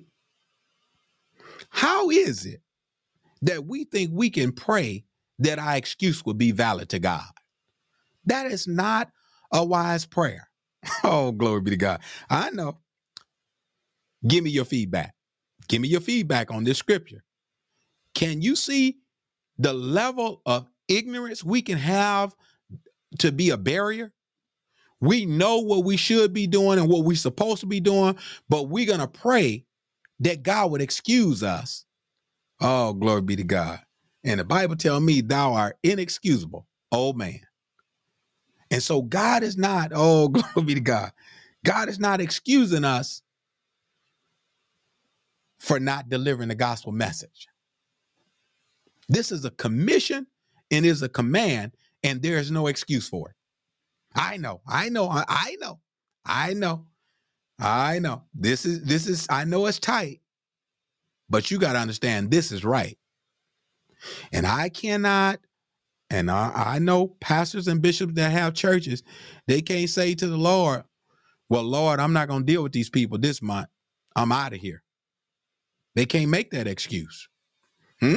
[1.70, 2.60] How is it
[3.42, 5.04] that we think we can pray
[5.38, 7.28] that our excuse will be valid to God?
[8.26, 9.10] That is not
[9.52, 10.49] a wise prayer.
[11.04, 12.00] Oh, glory be to God.
[12.28, 12.78] I know.
[14.26, 15.14] Give me your feedback.
[15.68, 17.24] Give me your feedback on this scripture.
[18.14, 18.98] Can you see
[19.58, 22.34] the level of ignorance we can have
[23.20, 24.12] to be a barrier?
[25.00, 28.18] We know what we should be doing and what we're supposed to be doing,
[28.48, 29.64] but we're going to pray
[30.20, 31.84] that God would excuse us.
[32.60, 33.80] Oh, glory be to God.
[34.24, 37.40] And the Bible tells me, Thou art inexcusable, old man.
[38.70, 41.12] And so God is not, oh, glory be to God.
[41.64, 43.22] God is not excusing us
[45.58, 47.48] for not delivering the gospel message.
[49.08, 50.26] This is a commission
[50.70, 53.36] and is a command, and there is no excuse for it.
[54.14, 55.80] I know, I know, I, know,
[56.24, 56.86] I know,
[57.58, 58.24] I know.
[58.34, 60.20] This is this is I know it's tight,
[61.28, 62.98] but you got to understand this is right.
[64.32, 65.40] And I cannot,
[66.10, 69.02] and I, I know pastors and bishops that have churches,
[69.46, 70.84] they can't say to the Lord,
[71.48, 73.68] Well, Lord, I'm not gonna deal with these people this month.
[74.16, 74.82] I'm out of here.
[75.94, 77.28] They can't make that excuse.
[78.00, 78.16] Hmm?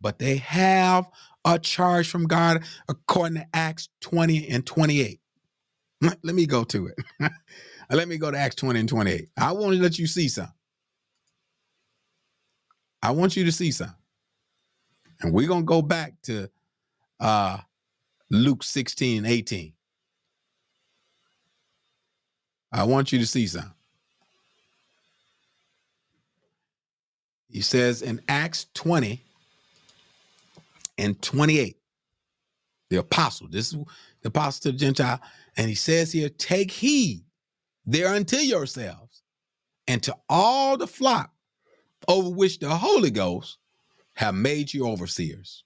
[0.00, 1.06] But they have
[1.44, 5.20] a charge from God according to Acts 20 and 28.
[6.22, 6.96] Let me go to it.
[7.90, 9.28] let me go to Acts 20 and 28.
[9.38, 10.52] I want to let you see something.
[13.02, 13.96] I want you to see something.
[15.20, 16.50] And we're going to go back to
[17.24, 17.56] uh,
[18.30, 19.72] Luke 16 and 18.
[22.70, 23.72] I want you to see something.
[27.50, 29.22] He says in Acts 20
[30.98, 31.76] and 28,
[32.90, 33.78] the apostle, this is
[34.20, 35.20] the apostle to the Gentile,
[35.56, 37.22] and he says here, take heed
[37.86, 39.22] there unto yourselves
[39.88, 41.32] and to all the flock
[42.06, 43.56] over which the Holy Ghost
[44.14, 45.64] have made you overseers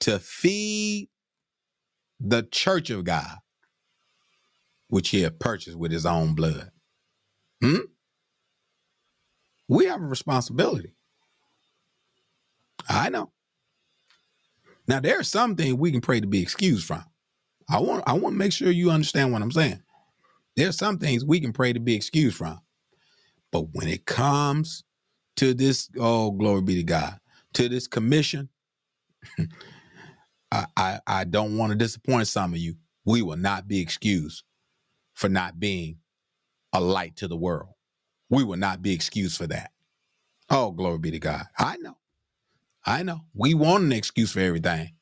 [0.00, 1.08] to feed
[2.20, 3.38] the church of God,
[4.88, 6.70] which he had purchased with his own blood.
[7.62, 7.78] Hmm?
[9.68, 10.92] We have a responsibility.
[12.88, 13.32] I know.
[14.86, 17.04] Now there are some things we can pray to be excused from.
[17.68, 19.82] I want I want to make sure you understand what I'm saying.
[20.56, 22.60] There's some things we can pray to be excused from.
[23.52, 24.84] But when it comes
[25.36, 27.20] to this, oh, glory be to God,
[27.54, 28.48] to this commission,
[30.52, 32.76] I, I, I don't want to disappoint some of you.
[33.04, 34.44] We will not be excused
[35.14, 35.98] for not being
[36.72, 37.70] a light to the world.
[38.30, 39.72] We will not be excused for that.
[40.50, 41.44] Oh, glory be to God.
[41.58, 41.96] I know.
[42.84, 43.20] I know.
[43.34, 44.92] We want an excuse for everything,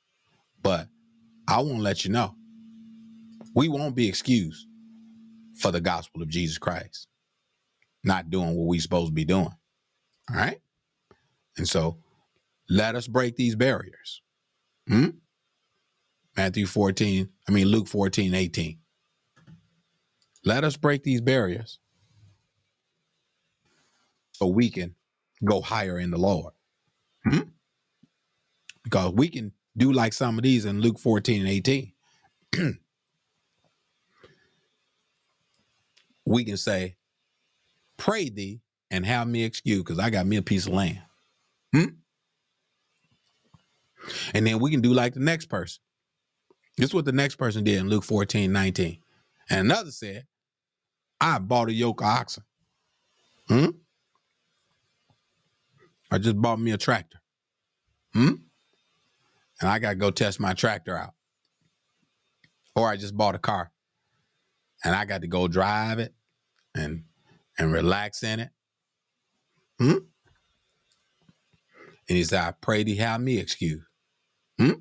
[0.62, 0.88] but
[1.48, 2.34] I won't let you know.
[3.54, 4.66] We won't be excused
[5.56, 7.08] for the gospel of Jesus Christ,
[8.04, 9.54] not doing what we supposed to be doing.
[10.30, 10.60] All right.
[11.58, 11.98] And so
[12.68, 14.22] let us break these barriers.
[14.88, 15.10] Hmm?
[16.36, 18.78] Matthew 14, I mean, Luke 14, 18.
[20.44, 21.78] Let us break these barriers
[24.32, 24.94] so we can
[25.44, 26.52] go higher in the Lord.
[27.24, 27.40] Hmm?
[28.84, 31.92] Because we can do like some of these in Luke 14 and 18.
[36.26, 36.96] we can say,
[37.96, 38.60] Pray thee
[38.90, 41.00] and have me excused because I got me a piece of land.
[41.74, 41.86] Hmm?
[44.34, 45.80] And then we can do like the next person.
[46.76, 48.98] This is what the next person did in Luke 14, 19.
[49.50, 50.26] And another said,
[51.20, 52.44] I bought a yoke of oxen.
[53.48, 53.66] Hmm?
[56.10, 57.18] I just bought me a tractor.
[58.12, 58.34] Hmm?
[59.60, 61.14] And I got to go test my tractor out.
[62.74, 63.72] Or I just bought a car
[64.84, 66.14] and I got to go drive it
[66.74, 67.04] and
[67.58, 68.50] and relax in it.
[69.78, 69.98] Hmm?
[72.08, 73.82] And he said, I pray thee have me excuse.
[74.58, 74.72] Hmm?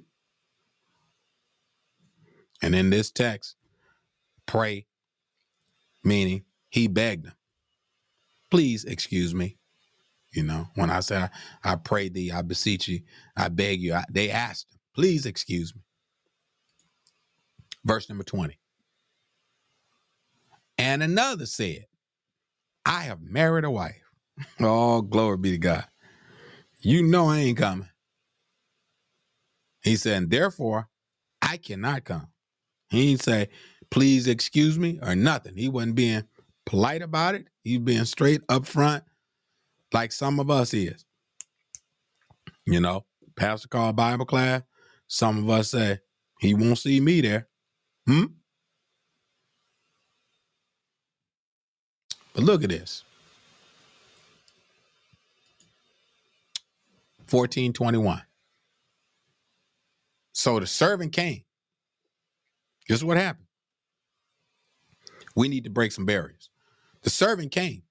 [2.62, 3.56] And in this text,
[4.46, 4.88] pray,
[6.04, 7.34] meaning he begged him,
[8.52, 9.58] please excuse me.
[10.34, 11.30] You know, when I say, I,
[11.64, 13.02] I pray thee, I beseech you,
[13.38, 15.82] I beg you, I, they asked him, please excuse me.
[17.86, 18.60] Verse number 20.
[20.78, 21.86] And another said,
[22.86, 23.96] I have married a wife.
[24.62, 25.86] Oh, glory be to God.
[26.82, 27.90] You know I ain't coming.
[29.86, 30.90] He said, and therefore,
[31.44, 32.28] I cannot come.
[32.90, 33.50] He didn't say,
[33.92, 35.56] please excuse me or nothing.
[35.56, 36.24] He wasn't being
[36.66, 37.48] polite about it.
[37.64, 39.04] He was being straight up front,
[39.94, 41.06] like some of us is.
[42.66, 43.06] You know,
[43.36, 44.64] pastor called Bible class.
[45.06, 46.00] Some of us say,
[46.40, 47.48] he won't see me there.
[48.08, 48.26] Hmm?
[52.34, 53.04] But look at this.
[57.30, 58.24] 1421.
[60.36, 61.44] So the servant came.
[62.88, 63.48] Is what happened.
[65.36, 66.50] We need to break some barriers.
[67.02, 67.82] The servant came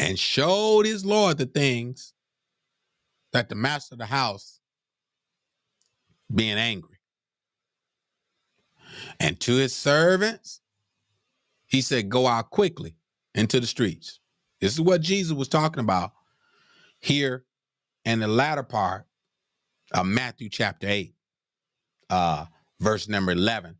[0.00, 2.14] and showed his Lord the things
[3.32, 4.60] that the master of the house
[6.34, 6.98] being angry.
[9.20, 10.62] And to his servants,
[11.66, 12.96] he said, Go out quickly
[13.34, 14.20] into the streets.
[14.60, 16.12] This is what Jesus was talking about
[16.98, 17.44] here
[18.04, 19.06] in the latter part
[19.92, 21.14] of Matthew chapter 8,
[22.10, 22.46] uh,
[22.80, 23.76] verse number 11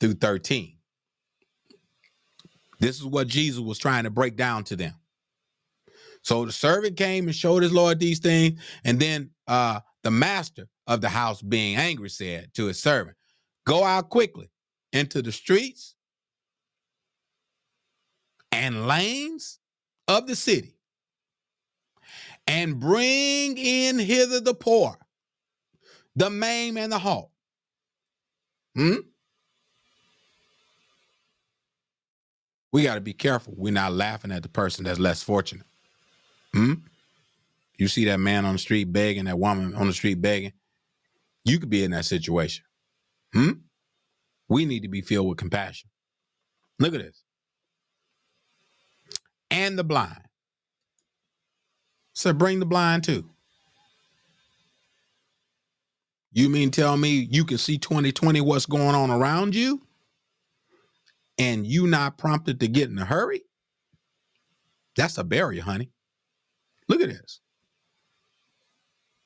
[0.00, 0.76] through 13.
[2.80, 4.94] This is what Jesus was trying to break down to them.
[6.22, 10.68] So the servant came and showed his Lord these things, and then uh, the master
[10.86, 13.16] of the house, being angry, said to his servant,
[13.66, 14.50] Go out quickly
[14.92, 15.94] into the streets
[18.52, 19.58] and lanes
[20.08, 20.78] of the city
[22.46, 24.96] and bring in hither the poor,
[26.16, 27.30] the maimed, and the halt.
[28.74, 28.96] Hmm?
[32.72, 33.54] We got to be careful.
[33.56, 35.66] We're not laughing at the person that's less fortunate.
[36.52, 36.74] Hmm?
[37.78, 40.52] You see that man on the street begging, that woman on the street begging.
[41.44, 42.64] You could be in that situation.
[43.32, 43.50] Hmm?
[44.48, 45.90] We need to be filled with compassion.
[46.78, 47.22] Look at this.
[49.50, 50.20] And the blind.
[52.12, 53.30] So bring the blind too.
[56.34, 59.80] You mean tell me you can see 2020 what's going on around you?
[61.38, 63.42] And you not prompted to get in a hurry?
[64.96, 65.90] That's a barrier, honey.
[66.88, 67.40] Look at this.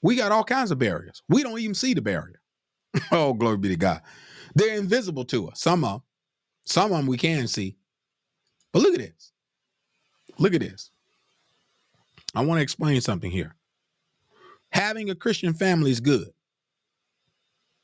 [0.02, 1.22] We got all kinds of barriers.
[1.30, 2.40] We don't even see the barrier.
[3.10, 4.02] oh, glory be to God.
[4.54, 5.60] They're invisible to us.
[5.60, 6.02] Some of them.
[6.66, 7.78] Some of them we can see.
[8.70, 9.32] But look at this.
[10.38, 10.90] Look at this.
[12.34, 13.54] I want to explain something here.
[14.72, 16.28] Having a Christian family is good.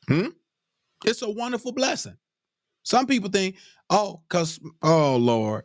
[0.08, 0.28] Hmm?
[1.04, 2.16] It's a wonderful blessing.
[2.82, 3.56] Some people think,
[3.90, 5.64] oh, because, oh, Lord,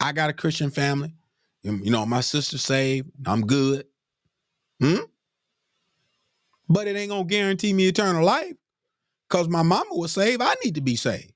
[0.00, 1.14] I got a Christian family.
[1.62, 3.10] You know, my sister saved.
[3.26, 3.86] I'm good.
[4.80, 4.98] Hmm?
[6.68, 8.54] But it ain't going to guarantee me eternal life
[9.28, 10.40] because my mama was saved.
[10.40, 11.32] I need to be saved.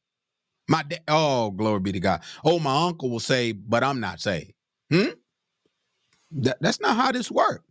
[0.69, 2.23] My dad, oh, glory be to God.
[2.45, 4.53] Oh, my uncle was saved, but I'm not saved.
[4.91, 5.09] Hmm?
[6.31, 7.65] That, that's not how this works.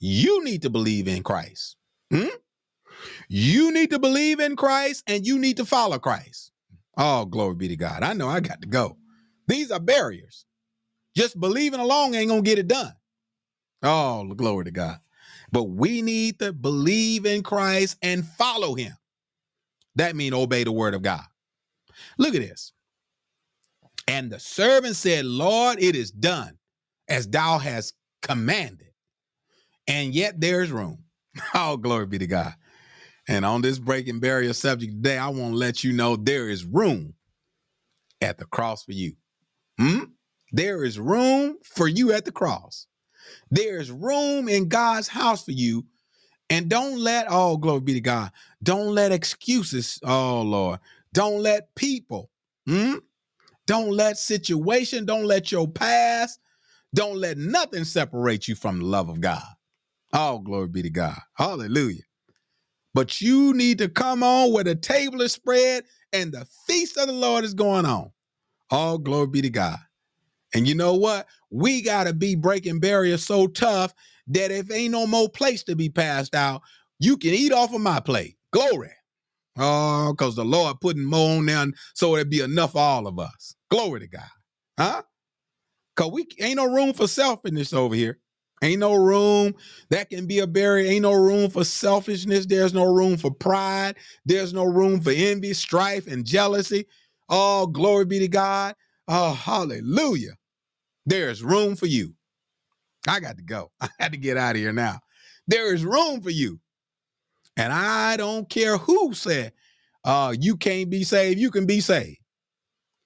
[0.00, 1.76] You need to believe in Christ.
[2.12, 2.26] Hmm?
[3.28, 6.52] You need to believe in Christ and you need to follow Christ.
[6.96, 8.02] Oh, glory be to God.
[8.02, 8.96] I know I got to go.
[9.48, 10.44] These are barriers.
[11.16, 12.92] Just believing along ain't going to get it done.
[13.82, 14.98] Oh, glory to God.
[15.52, 18.92] But we need to believe in Christ and follow him.
[19.96, 21.24] That means obey the word of God.
[22.18, 22.72] Look at this.
[24.08, 26.58] And the servant said, Lord, it is done
[27.08, 28.92] as thou hast commanded.
[29.88, 31.04] And yet there's room.
[31.54, 32.54] Oh, glory be to God.
[33.28, 36.64] And on this breaking barrier subject today, I want to let you know there is
[36.64, 37.14] room
[38.20, 39.14] at the cross for you.
[39.78, 40.04] Hmm?
[40.52, 42.86] There is room for you at the cross.
[43.50, 45.84] There is room in God's house for you.
[46.48, 48.30] And don't let, oh, glory be to God.
[48.62, 50.78] Don't let excuses, oh, Lord.
[51.12, 52.30] Don't let people,
[52.66, 52.94] hmm?
[53.66, 56.38] Don't let situation, don't let your past,
[56.94, 59.42] don't let nothing separate you from the love of God.
[60.12, 61.18] Oh, glory be to God.
[61.34, 62.02] Hallelujah.
[62.96, 65.84] But you need to come on where the table is spread
[66.14, 68.10] and the feast of the Lord is going on.
[68.70, 69.76] All glory be to God.
[70.54, 71.26] And you know what?
[71.50, 73.92] We got to be breaking barriers so tough
[74.28, 76.62] that if ain't no more place to be passed out,
[76.98, 78.38] you can eat off of my plate.
[78.50, 78.92] Glory.
[79.58, 83.06] Oh, because the Lord putting more on there so it would be enough for all
[83.06, 83.56] of us.
[83.70, 84.30] Glory to God.
[84.80, 85.02] Huh?
[85.96, 88.18] Cause we ain't no room for selfishness over here.
[88.62, 89.54] Ain't no room
[89.90, 90.90] that can be a barrier.
[90.90, 92.46] Ain't no room for selfishness.
[92.46, 93.96] There's no room for pride.
[94.24, 96.86] There's no room for envy, strife, and jealousy.
[97.28, 98.74] Oh, glory be to God.
[99.08, 100.34] Oh, hallelujah.
[101.06, 102.14] There's room for you.
[103.08, 103.70] I got to go.
[103.80, 105.00] I had to get out of here now.
[105.46, 106.60] There is room for you.
[107.56, 109.52] And I don't care who said
[110.04, 112.18] uh, you can't be saved, you can be saved.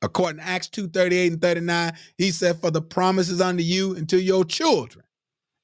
[0.02, 4.08] According to Acts 2 38 and 39, he said, For the promises unto you and
[4.08, 5.04] to your children,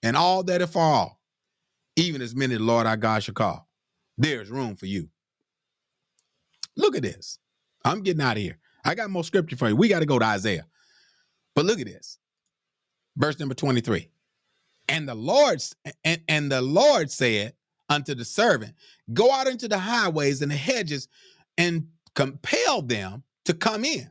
[0.06, 1.16] and all that are far
[1.96, 3.66] even as many Lord our God shall call.
[4.18, 5.08] There's room for you.
[6.76, 7.38] Look at this.
[7.84, 8.58] I'm getting out of here.
[8.84, 9.76] I got more scripture for you.
[9.76, 10.66] We got to go to Isaiah.
[11.54, 12.18] But look at this.
[13.16, 14.10] Verse number 23.
[14.88, 15.62] And the Lord
[16.04, 17.54] and, and the Lord said
[17.88, 18.74] unto the servant,
[19.12, 21.08] Go out into the highways and the hedges
[21.56, 24.08] and compel them to come in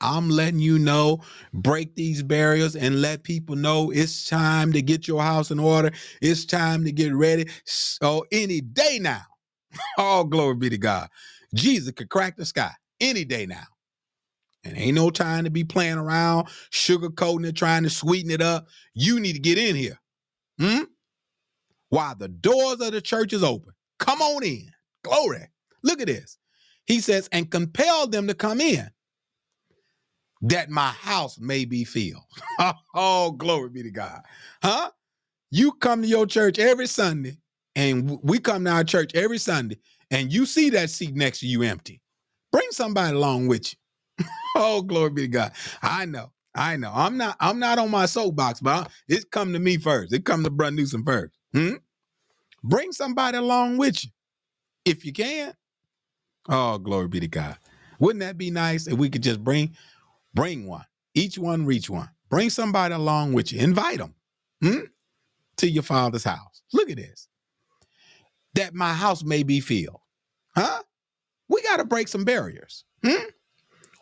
[0.00, 1.22] I'm letting you know,
[1.52, 5.90] break these barriers and let people know it's time to get your house in order.
[6.22, 7.48] It's time to get ready.
[7.64, 9.22] So any day now,
[9.98, 11.08] all glory be to God.
[11.54, 13.64] Jesus could crack the sky any day now.
[14.64, 18.68] And ain't no time to be playing around, sugarcoating it, trying to sweeten it up.
[18.94, 19.98] You need to get in here.
[20.58, 20.82] Hmm?
[21.88, 23.72] While the doors of the church is open.
[23.98, 24.70] Come on in.
[25.02, 25.48] Glory.
[25.82, 26.38] Look at this.
[26.86, 28.90] He says, and compel them to come in
[30.42, 32.22] that my house may be filled.
[32.94, 34.22] oh, glory be to God.
[34.62, 34.90] Huh?
[35.50, 37.36] You come to your church every Sunday,
[37.74, 39.78] and we come to our church every Sunday,
[40.10, 42.00] and you see that seat next to you empty.
[42.52, 44.26] Bring somebody along with you.
[44.56, 45.52] oh, glory be to God.
[45.82, 46.32] I know.
[46.54, 46.90] I know.
[46.94, 47.36] I'm not.
[47.38, 50.12] I'm not on my soapbox, but it's come to me first.
[50.12, 51.32] It come to Brother Newsom first.
[51.52, 51.74] Hmm?
[52.62, 54.10] Bring somebody along with you,
[54.84, 55.54] if you can.
[56.48, 57.56] Oh, glory be to God.
[58.00, 59.76] Wouldn't that be nice if we could just bring
[60.34, 60.84] Bring one.
[61.14, 62.08] Each one reach one.
[62.28, 63.60] Bring somebody along with you.
[63.60, 64.14] Invite them
[64.62, 64.80] hmm,
[65.56, 66.62] to your father's house.
[66.72, 67.28] Look at this.
[68.54, 70.00] That my house may be filled.
[70.56, 70.82] Huh?
[71.48, 72.84] We got to break some barriers.
[73.04, 73.24] Hmm?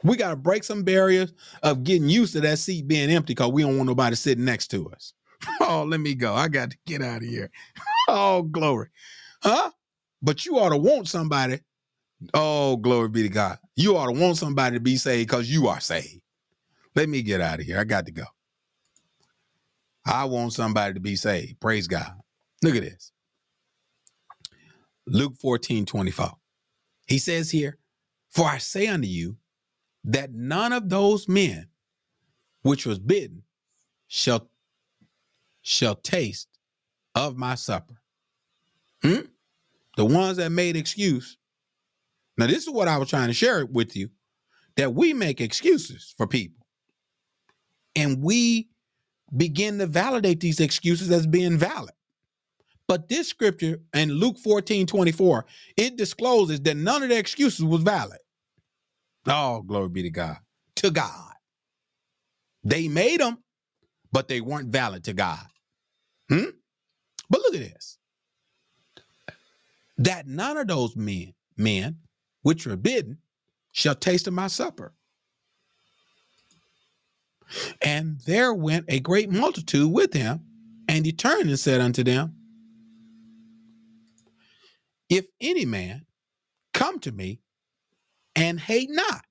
[0.05, 3.51] We got to break some barriers of getting used to that seat being empty because
[3.51, 5.15] we don't want nobody sitting next to us.
[5.61, 6.35] Oh, let me go.
[6.35, 7.51] I got to get out of here.
[8.11, 8.89] Oh, glory.
[9.43, 9.71] Huh?
[10.23, 11.61] But you ought to want somebody
[12.35, 13.59] Oh, glory be to God.
[13.77, 16.21] You ought to want somebody to be saved because you are saved.
[16.95, 17.79] Let me get out of here.
[17.79, 18.25] I got to go.
[20.05, 21.61] I want somebody to be saved.
[21.61, 22.13] Praise God.
[22.63, 23.13] Look at this.
[25.07, 26.33] Luke 14, 24.
[27.07, 27.79] He says here,
[28.31, 29.37] For I say unto you
[30.05, 31.69] that none of those men
[32.63, 33.43] which was bidden
[34.09, 34.51] shall
[35.63, 36.49] shall taste
[37.15, 38.01] of my supper.
[39.03, 39.21] Hmm?
[39.97, 41.38] The ones that made excuse
[42.39, 44.11] now, this is what I was trying to share with you
[44.77, 46.65] that we make excuses for people.
[47.97, 48.69] And we
[49.37, 51.95] begin to validate these excuses as being valid.
[52.87, 57.83] But this scripture in Luke 14 24, it discloses that none of the excuses was
[57.83, 58.21] valid.
[59.27, 60.39] Oh, glory be to God.
[60.77, 61.33] To God.
[62.63, 63.39] They made them,
[64.13, 65.45] but they weren't valid to God.
[66.31, 66.51] Hmm?
[67.29, 67.99] But look at this.
[69.99, 71.99] That none of those men, men
[72.43, 73.19] which were bidden
[73.73, 74.95] shall taste of my supper.
[77.81, 80.41] And there went a great multitude with him,
[80.87, 82.35] and he turned and said unto them,
[85.09, 86.05] If any man
[86.75, 87.41] come to me
[88.37, 89.25] and hate not,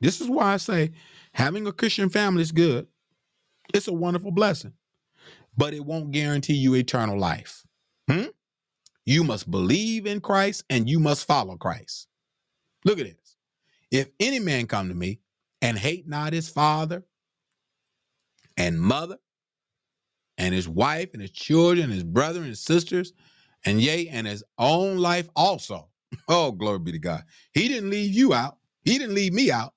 [0.00, 0.92] this is why I say
[1.32, 2.86] having a Christian family is good.
[3.74, 4.74] It's a wonderful blessing,
[5.56, 7.64] but it won't guarantee you eternal life.
[8.08, 8.26] Hmm?
[9.06, 12.08] You must believe in Christ and you must follow Christ.
[12.84, 13.36] Look at this.
[13.90, 15.20] If any man come to me
[15.62, 17.04] and hate not his father
[18.56, 19.18] and mother
[20.38, 23.12] and his wife and his children, and his brother and his sisters,
[23.64, 25.88] and yea, and his own life also.
[26.28, 27.24] Oh, glory be to God.
[27.52, 28.58] He didn't leave you out.
[28.84, 29.74] He didn't leave me out.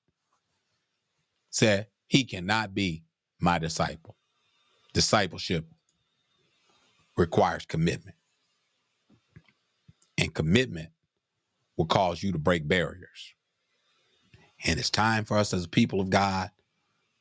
[1.50, 3.02] Said he cannot be
[3.40, 4.16] my disciple.
[4.94, 5.66] Discipleship
[7.16, 8.16] requires commitment.
[10.20, 10.90] And commitment
[11.78, 13.34] will cause you to break barriers.
[14.66, 16.50] And it's time for us as a people of God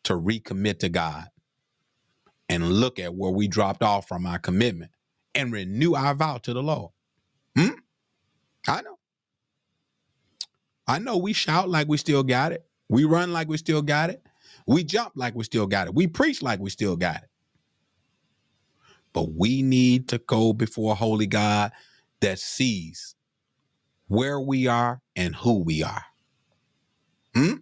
[0.04, 1.28] to recommit to God
[2.50, 4.92] and look at where we dropped off from our commitment
[5.34, 6.92] and renew our vow to the Lord.
[7.58, 7.70] Hmm?
[8.68, 9.00] I know.
[10.88, 12.66] I know we shout like we still got it.
[12.90, 14.24] We run like we still got it.
[14.68, 15.96] We jump like we still got it.
[15.96, 17.30] We preach like we still got it.
[19.14, 21.72] But we need to go before holy God
[22.22, 23.16] that sees
[24.08, 26.06] where we are and who we are.
[27.34, 27.54] Hmm?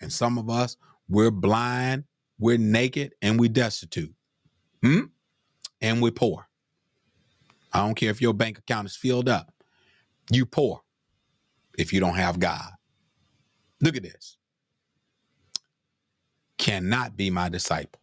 [0.00, 0.76] And some of us,
[1.08, 2.04] we're blind,
[2.38, 4.14] we're naked, and we're destitute.
[4.82, 5.04] Hmm?
[5.80, 6.48] And we're poor.
[7.72, 9.52] I don't care if your bank account is filled up.
[10.30, 10.82] You poor
[11.78, 12.70] if you don't have God.
[13.80, 14.36] Look at this.
[16.58, 18.00] Cannot be my disciple.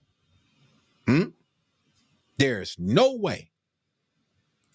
[1.07, 1.25] Hmm?
[2.37, 3.51] There's no way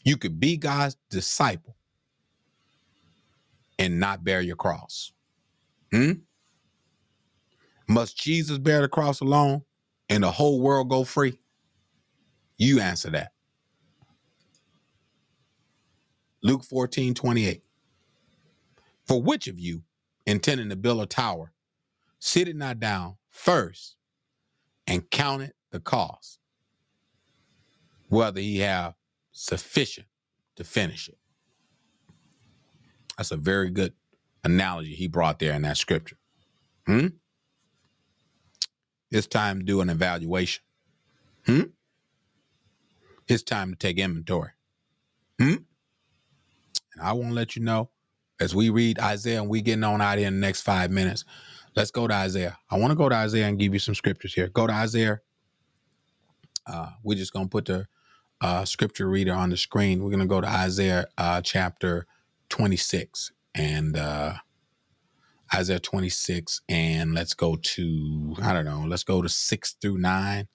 [0.05, 1.77] you could be God's disciple
[3.79, 5.13] and not bear your cross?
[5.93, 6.13] Hmm?
[7.89, 9.63] Must Jesus bear the cross alone
[10.09, 11.39] and the whole world go free?
[12.59, 13.33] You answer that.
[16.43, 17.63] Luke 14, 28.
[19.07, 19.83] For which of you,
[20.27, 21.53] intending to build a tower,
[22.21, 23.97] sit it not down first
[24.87, 26.39] and count it the cost,
[28.09, 28.95] whether he have
[29.41, 30.07] sufficient
[30.57, 31.19] to finish it?
[33.17, 33.95] That's a very good
[34.45, 36.17] analogy he brought there in that scripture.
[36.87, 37.09] Hmm?
[39.11, 40.63] It's time to do an evaluation.
[41.47, 41.63] Hmm?
[43.29, 44.51] It's time to take inventory.
[45.39, 45.57] Hmm?
[46.95, 47.91] And I want to let you know
[48.41, 51.25] as we read Isaiah and we getting on out here in the next five minutes.
[51.77, 52.59] Let's go to Isaiah.
[52.71, 54.49] I want to go to Isaiah and give you some scriptures here.
[54.49, 55.21] Go to Isaiah.
[56.67, 57.87] Uh, we're just gonna put the
[58.41, 60.03] uh, scripture reader on the screen.
[60.03, 62.07] We're gonna go to Isaiah uh, chapter
[62.51, 64.35] 26 and uh,
[65.55, 68.85] Isaiah 26, and let's go to I don't know.
[68.87, 70.49] Let's go to six through nine.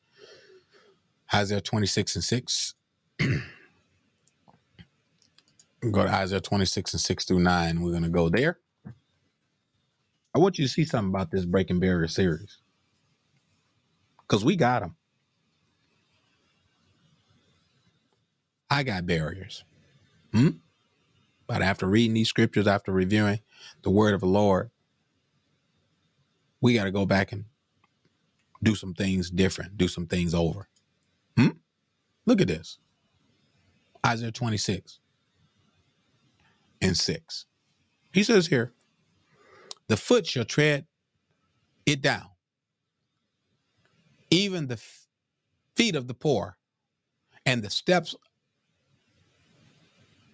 [1.33, 2.73] Isaiah 26 and 6.
[5.91, 7.81] go to Isaiah 26 and 6 through 9.
[7.81, 8.59] We're going to go there.
[10.35, 12.59] I want you to see something about this Breaking Barrier series
[14.21, 14.95] because we got them.
[18.69, 19.63] I got barriers.
[20.33, 20.49] Hmm?
[21.47, 23.39] But after reading these scriptures, after reviewing
[23.83, 24.71] the word of the Lord,
[26.61, 27.45] we got to go back and
[28.63, 30.67] do some things different, do some things over.
[31.37, 31.49] Hmm?
[32.25, 32.79] Look at this
[34.05, 34.99] Isaiah 26
[36.81, 37.45] and 6.
[38.13, 38.73] He says here,
[39.87, 40.85] the foot shall tread
[41.85, 42.29] it down,
[44.31, 44.81] even the
[45.75, 46.57] feet of the poor,
[47.45, 48.15] and the steps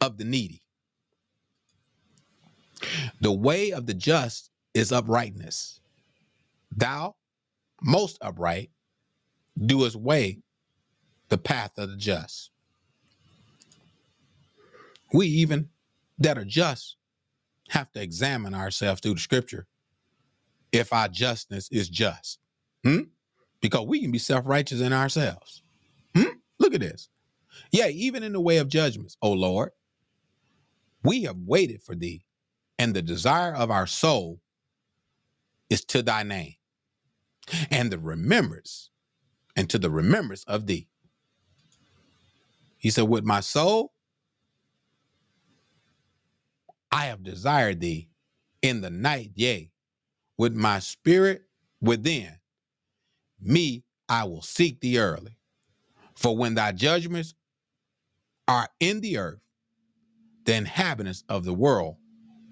[0.02, 0.62] of the needy.
[3.22, 5.80] The way of the just is uprightness.
[6.76, 7.16] Thou,
[7.82, 8.72] most upright,
[9.66, 10.40] doest way
[11.30, 12.50] the path of the just.
[15.14, 15.70] We even
[16.20, 16.96] that are just
[17.70, 19.68] have to examine ourselves through the scripture
[20.72, 22.40] if our justness is just.
[22.84, 23.02] Hmm?
[23.62, 25.64] Because we can be self righteous in ourselves.
[26.16, 26.34] Hmm?
[26.60, 27.10] Look at this.
[27.72, 29.72] Yeah, even in the way of judgments, O Lord,
[31.04, 32.26] we have waited for thee,
[32.80, 34.42] and the desire of our soul
[35.70, 36.56] is to thy name,
[37.72, 38.90] and the remembrance,
[39.56, 40.88] and to the remembrance of thee.
[42.78, 43.94] He said, With my soul,
[46.92, 48.10] I have desired thee
[48.62, 49.72] in the night, yea,
[50.38, 51.44] with my spirit
[51.82, 52.34] within
[53.42, 55.38] me, I will seek thee early.
[56.16, 57.36] For when thy judgments
[58.48, 59.42] are in the earth,
[60.46, 61.98] the inhabitants of the world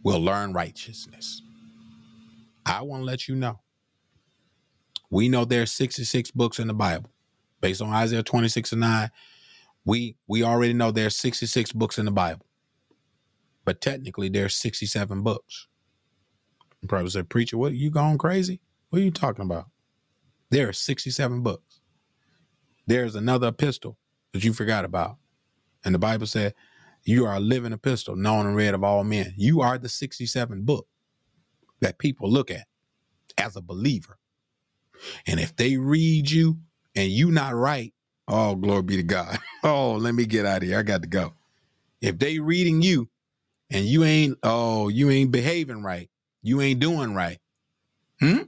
[0.03, 1.41] will learn righteousness.
[2.65, 3.59] I want to let you know.
[5.09, 7.09] We know there's 66 books in the Bible.
[7.61, 9.09] Based on Isaiah 26 and 9,
[9.85, 12.45] we we already know there's 66 books in the Bible.
[13.65, 15.67] But technically there's 67 books.
[16.81, 18.61] You probably said, Preacher, what you going crazy?
[18.89, 19.65] What are you talking about?
[20.49, 21.81] There are 67 books.
[22.87, 23.97] There's another epistle
[24.33, 25.17] that you forgot about.
[25.83, 26.53] And the Bible said,
[27.09, 29.33] You are a living epistle, known and read of all men.
[29.35, 30.87] You are the 67 book
[31.79, 32.67] that people look at
[33.35, 34.19] as a believer.
[35.25, 36.59] And if they read you
[36.95, 37.95] and you not right,
[38.27, 39.39] oh, glory be to God.
[39.63, 40.79] Oh, let me get out of here.
[40.79, 41.33] I got to go.
[41.99, 43.09] If they reading you
[43.69, 46.09] and you ain't, oh, you ain't behaving right,
[46.43, 47.39] you ain't doing right,
[48.21, 48.43] hmm?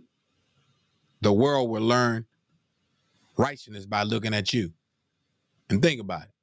[1.20, 2.28] The world will learn
[3.38, 4.72] righteousness by looking at you.
[5.70, 6.41] And think about it.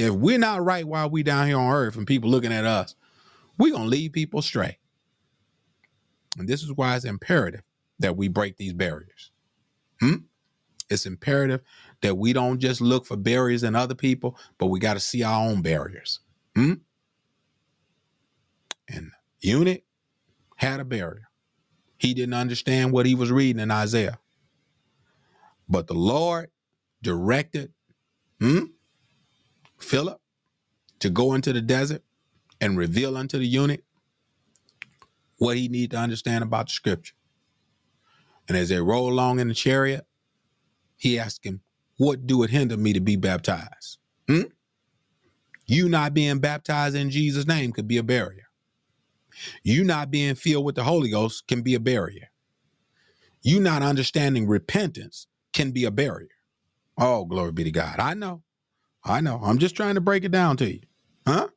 [0.00, 2.94] If we're not right while we down here on earth and people looking at us,
[3.58, 4.78] we're gonna lead people astray.
[6.38, 7.62] And this is why it's imperative
[7.98, 9.30] that we break these barriers.
[10.00, 10.14] Hmm?
[10.88, 11.60] It's imperative
[12.00, 15.22] that we don't just look for barriers in other people, but we got to see
[15.22, 16.20] our own barriers.
[16.56, 16.74] Hmm?
[18.88, 19.82] And eunuch
[20.56, 21.28] had a barrier.
[21.98, 24.18] He didn't understand what he was reading in Isaiah.
[25.68, 26.50] But the Lord
[27.02, 27.72] directed
[28.40, 28.64] hmm,
[29.80, 30.20] Philip
[31.00, 32.02] to go into the desert
[32.60, 33.82] and reveal unto the eunuch
[35.38, 37.14] what he needed to understand about the scripture.
[38.48, 40.06] And as they roll along in the chariot,
[40.96, 41.62] he asked him,
[41.96, 43.98] What do it hinder me to be baptized?
[44.28, 44.42] Hmm?
[45.66, 48.48] You not being baptized in Jesus' name could be a barrier.
[49.62, 52.30] You not being filled with the Holy Ghost can be a barrier.
[53.42, 56.28] You not understanding repentance can be a barrier.
[56.98, 57.98] Oh, glory be to God.
[57.98, 58.42] I know.
[59.04, 59.40] I know.
[59.42, 60.80] I'm just trying to break it down to you.
[61.26, 61.48] Huh?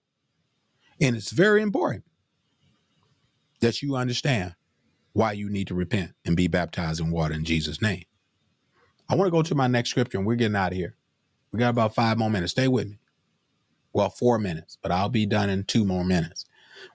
[1.02, 2.06] And it's very important
[3.60, 4.56] that you understand
[5.14, 8.04] why you need to repent and be baptized in water in Jesus' name.
[9.10, 10.96] I want to go to my next scripture and we're getting out of here.
[11.52, 12.52] We got about five more minutes.
[12.52, 13.00] Stay with me.
[13.94, 16.46] Well, four minutes, but I'll be done in two more minutes.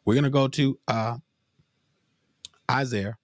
[0.04, 1.18] We're going to go to uh,
[2.70, 3.16] Isaiah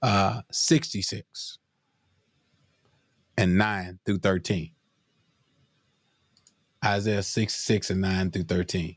[0.00, 1.58] uh, 66
[3.36, 4.70] and 9 through 13.
[6.84, 8.96] Isaiah 6, 6 and 9 through 13.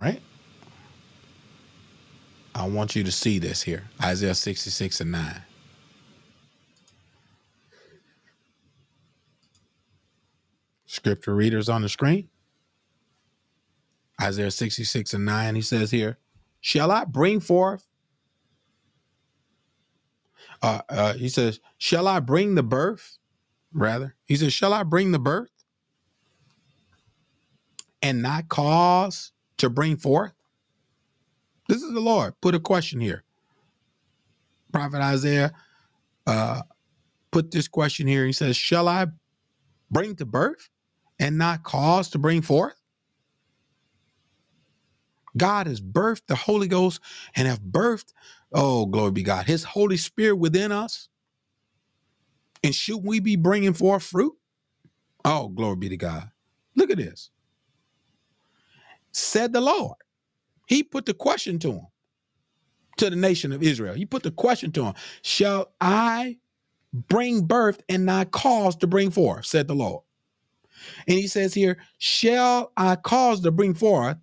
[0.00, 0.20] right?
[2.54, 5.42] I want you to see this here Isaiah 66 and 9.
[10.86, 12.28] Scripture readers on the screen.
[14.20, 16.18] Isaiah 66 and 9, he says here,
[16.60, 17.86] Shall I bring forth?
[20.62, 23.18] Uh, uh, he says, Shall I bring the birth?
[23.72, 25.50] Rather, he says, Shall I bring the birth
[28.02, 30.32] and not cause to bring forth?
[31.68, 32.34] This is the Lord.
[32.40, 33.24] Put a question here.
[34.72, 35.52] Prophet Isaiah
[36.26, 36.62] uh,
[37.30, 38.26] put this question here.
[38.26, 39.06] He says, Shall I
[39.90, 40.68] bring to birth
[41.18, 42.79] and not cause to bring forth?
[45.36, 47.00] God has birthed the Holy Ghost
[47.36, 48.12] and have birthed,
[48.52, 51.08] oh, glory be God, his Holy Spirit within us.
[52.62, 54.34] And should we be bringing forth fruit?
[55.24, 56.30] Oh, glory be to God.
[56.76, 57.30] Look at this.
[59.12, 59.96] Said the Lord.
[60.66, 61.86] He put the question to him,
[62.98, 63.94] to the nation of Israel.
[63.94, 66.38] He put the question to him Shall I
[66.92, 69.46] bring birth and not cause to bring forth?
[69.46, 70.02] Said the Lord.
[71.08, 74.16] And he says here, Shall I cause to bring forth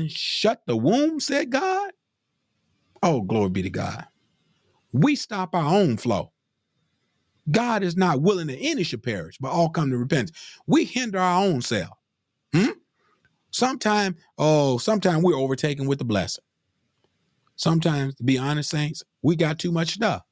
[0.00, 1.92] and shut the womb, said God.
[3.02, 4.06] Oh, glory be to God.
[4.92, 6.32] We stop our own flow.
[7.50, 10.36] God is not willing that any should perish, but all come to repentance.
[10.66, 11.96] We hinder our own self.
[12.54, 12.70] Hmm?
[13.50, 16.44] Sometimes, oh, sometimes we're overtaken with the blessing.
[17.56, 20.22] Sometimes, to be honest, saints, we got too much stuff.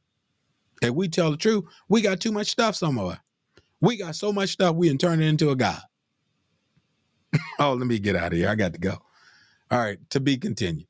[0.83, 3.19] If we tell the truth, we got too much stuff, some of us.
[3.81, 5.81] We got so much stuff, we can turn it into a God.
[7.59, 8.49] oh, let me get out of here.
[8.49, 8.99] I got to go.
[9.71, 10.87] All right, to be continued.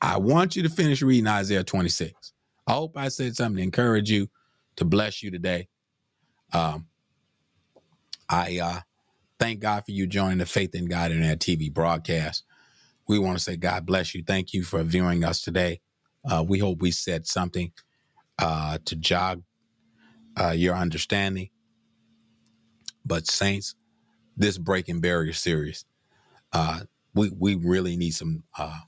[0.00, 2.32] I want you to finish reading Isaiah 26.
[2.66, 4.28] I hope I said something to encourage you,
[4.76, 5.68] to bless you today.
[6.52, 6.86] Um,
[8.28, 8.80] I uh,
[9.38, 12.44] thank God for you joining the Faith in God Internet TV broadcast.
[13.08, 14.22] We want to say, God bless you.
[14.22, 15.80] Thank you for viewing us today.
[16.24, 17.72] Uh, we hope we said something
[18.38, 19.42] uh, to jog
[20.38, 21.50] uh, your understanding.
[23.04, 23.74] But, Saints,
[24.36, 25.84] this Breaking Barrier series,
[26.52, 26.80] uh,
[27.18, 28.80] we we really need some uh,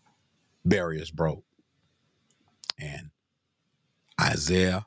[0.65, 1.45] barriers broke.
[2.79, 3.11] And
[4.21, 4.87] Isaiah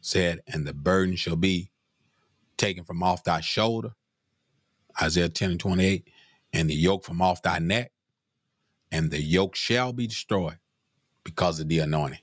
[0.00, 1.70] said, "And the burden shall be
[2.56, 3.92] taken from off thy shoulder."
[5.02, 6.08] Isaiah ten and twenty eight,
[6.52, 7.92] and the yoke from off thy neck,
[8.92, 10.58] and the yoke shall be destroyed
[11.24, 12.20] because of the anointing.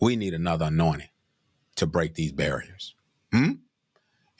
[0.00, 1.10] We need another anointing
[1.76, 2.94] to break these barriers.
[3.32, 3.52] Hmm?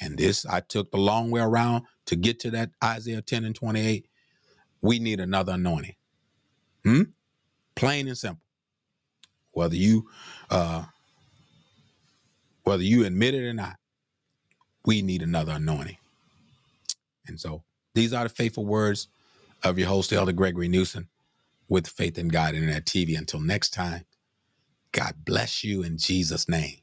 [0.00, 3.56] And this I took the long way around to get to that Isaiah 10 and
[3.56, 4.07] 28
[4.82, 5.96] we need another anointing.
[6.84, 7.02] Hmm?
[7.76, 8.42] Plain and simple.
[9.52, 10.08] Whether you
[10.50, 10.84] uh
[12.64, 13.76] whether you admit it or not,
[14.86, 15.98] we need another anointing.
[17.26, 17.64] And so
[17.94, 19.08] these are the faithful words
[19.64, 21.08] of your host, Elder Gregory Newsom,
[21.68, 23.18] with Faith in God Internet TV.
[23.18, 24.04] Until next time,
[24.92, 26.78] God bless you in Jesus' name.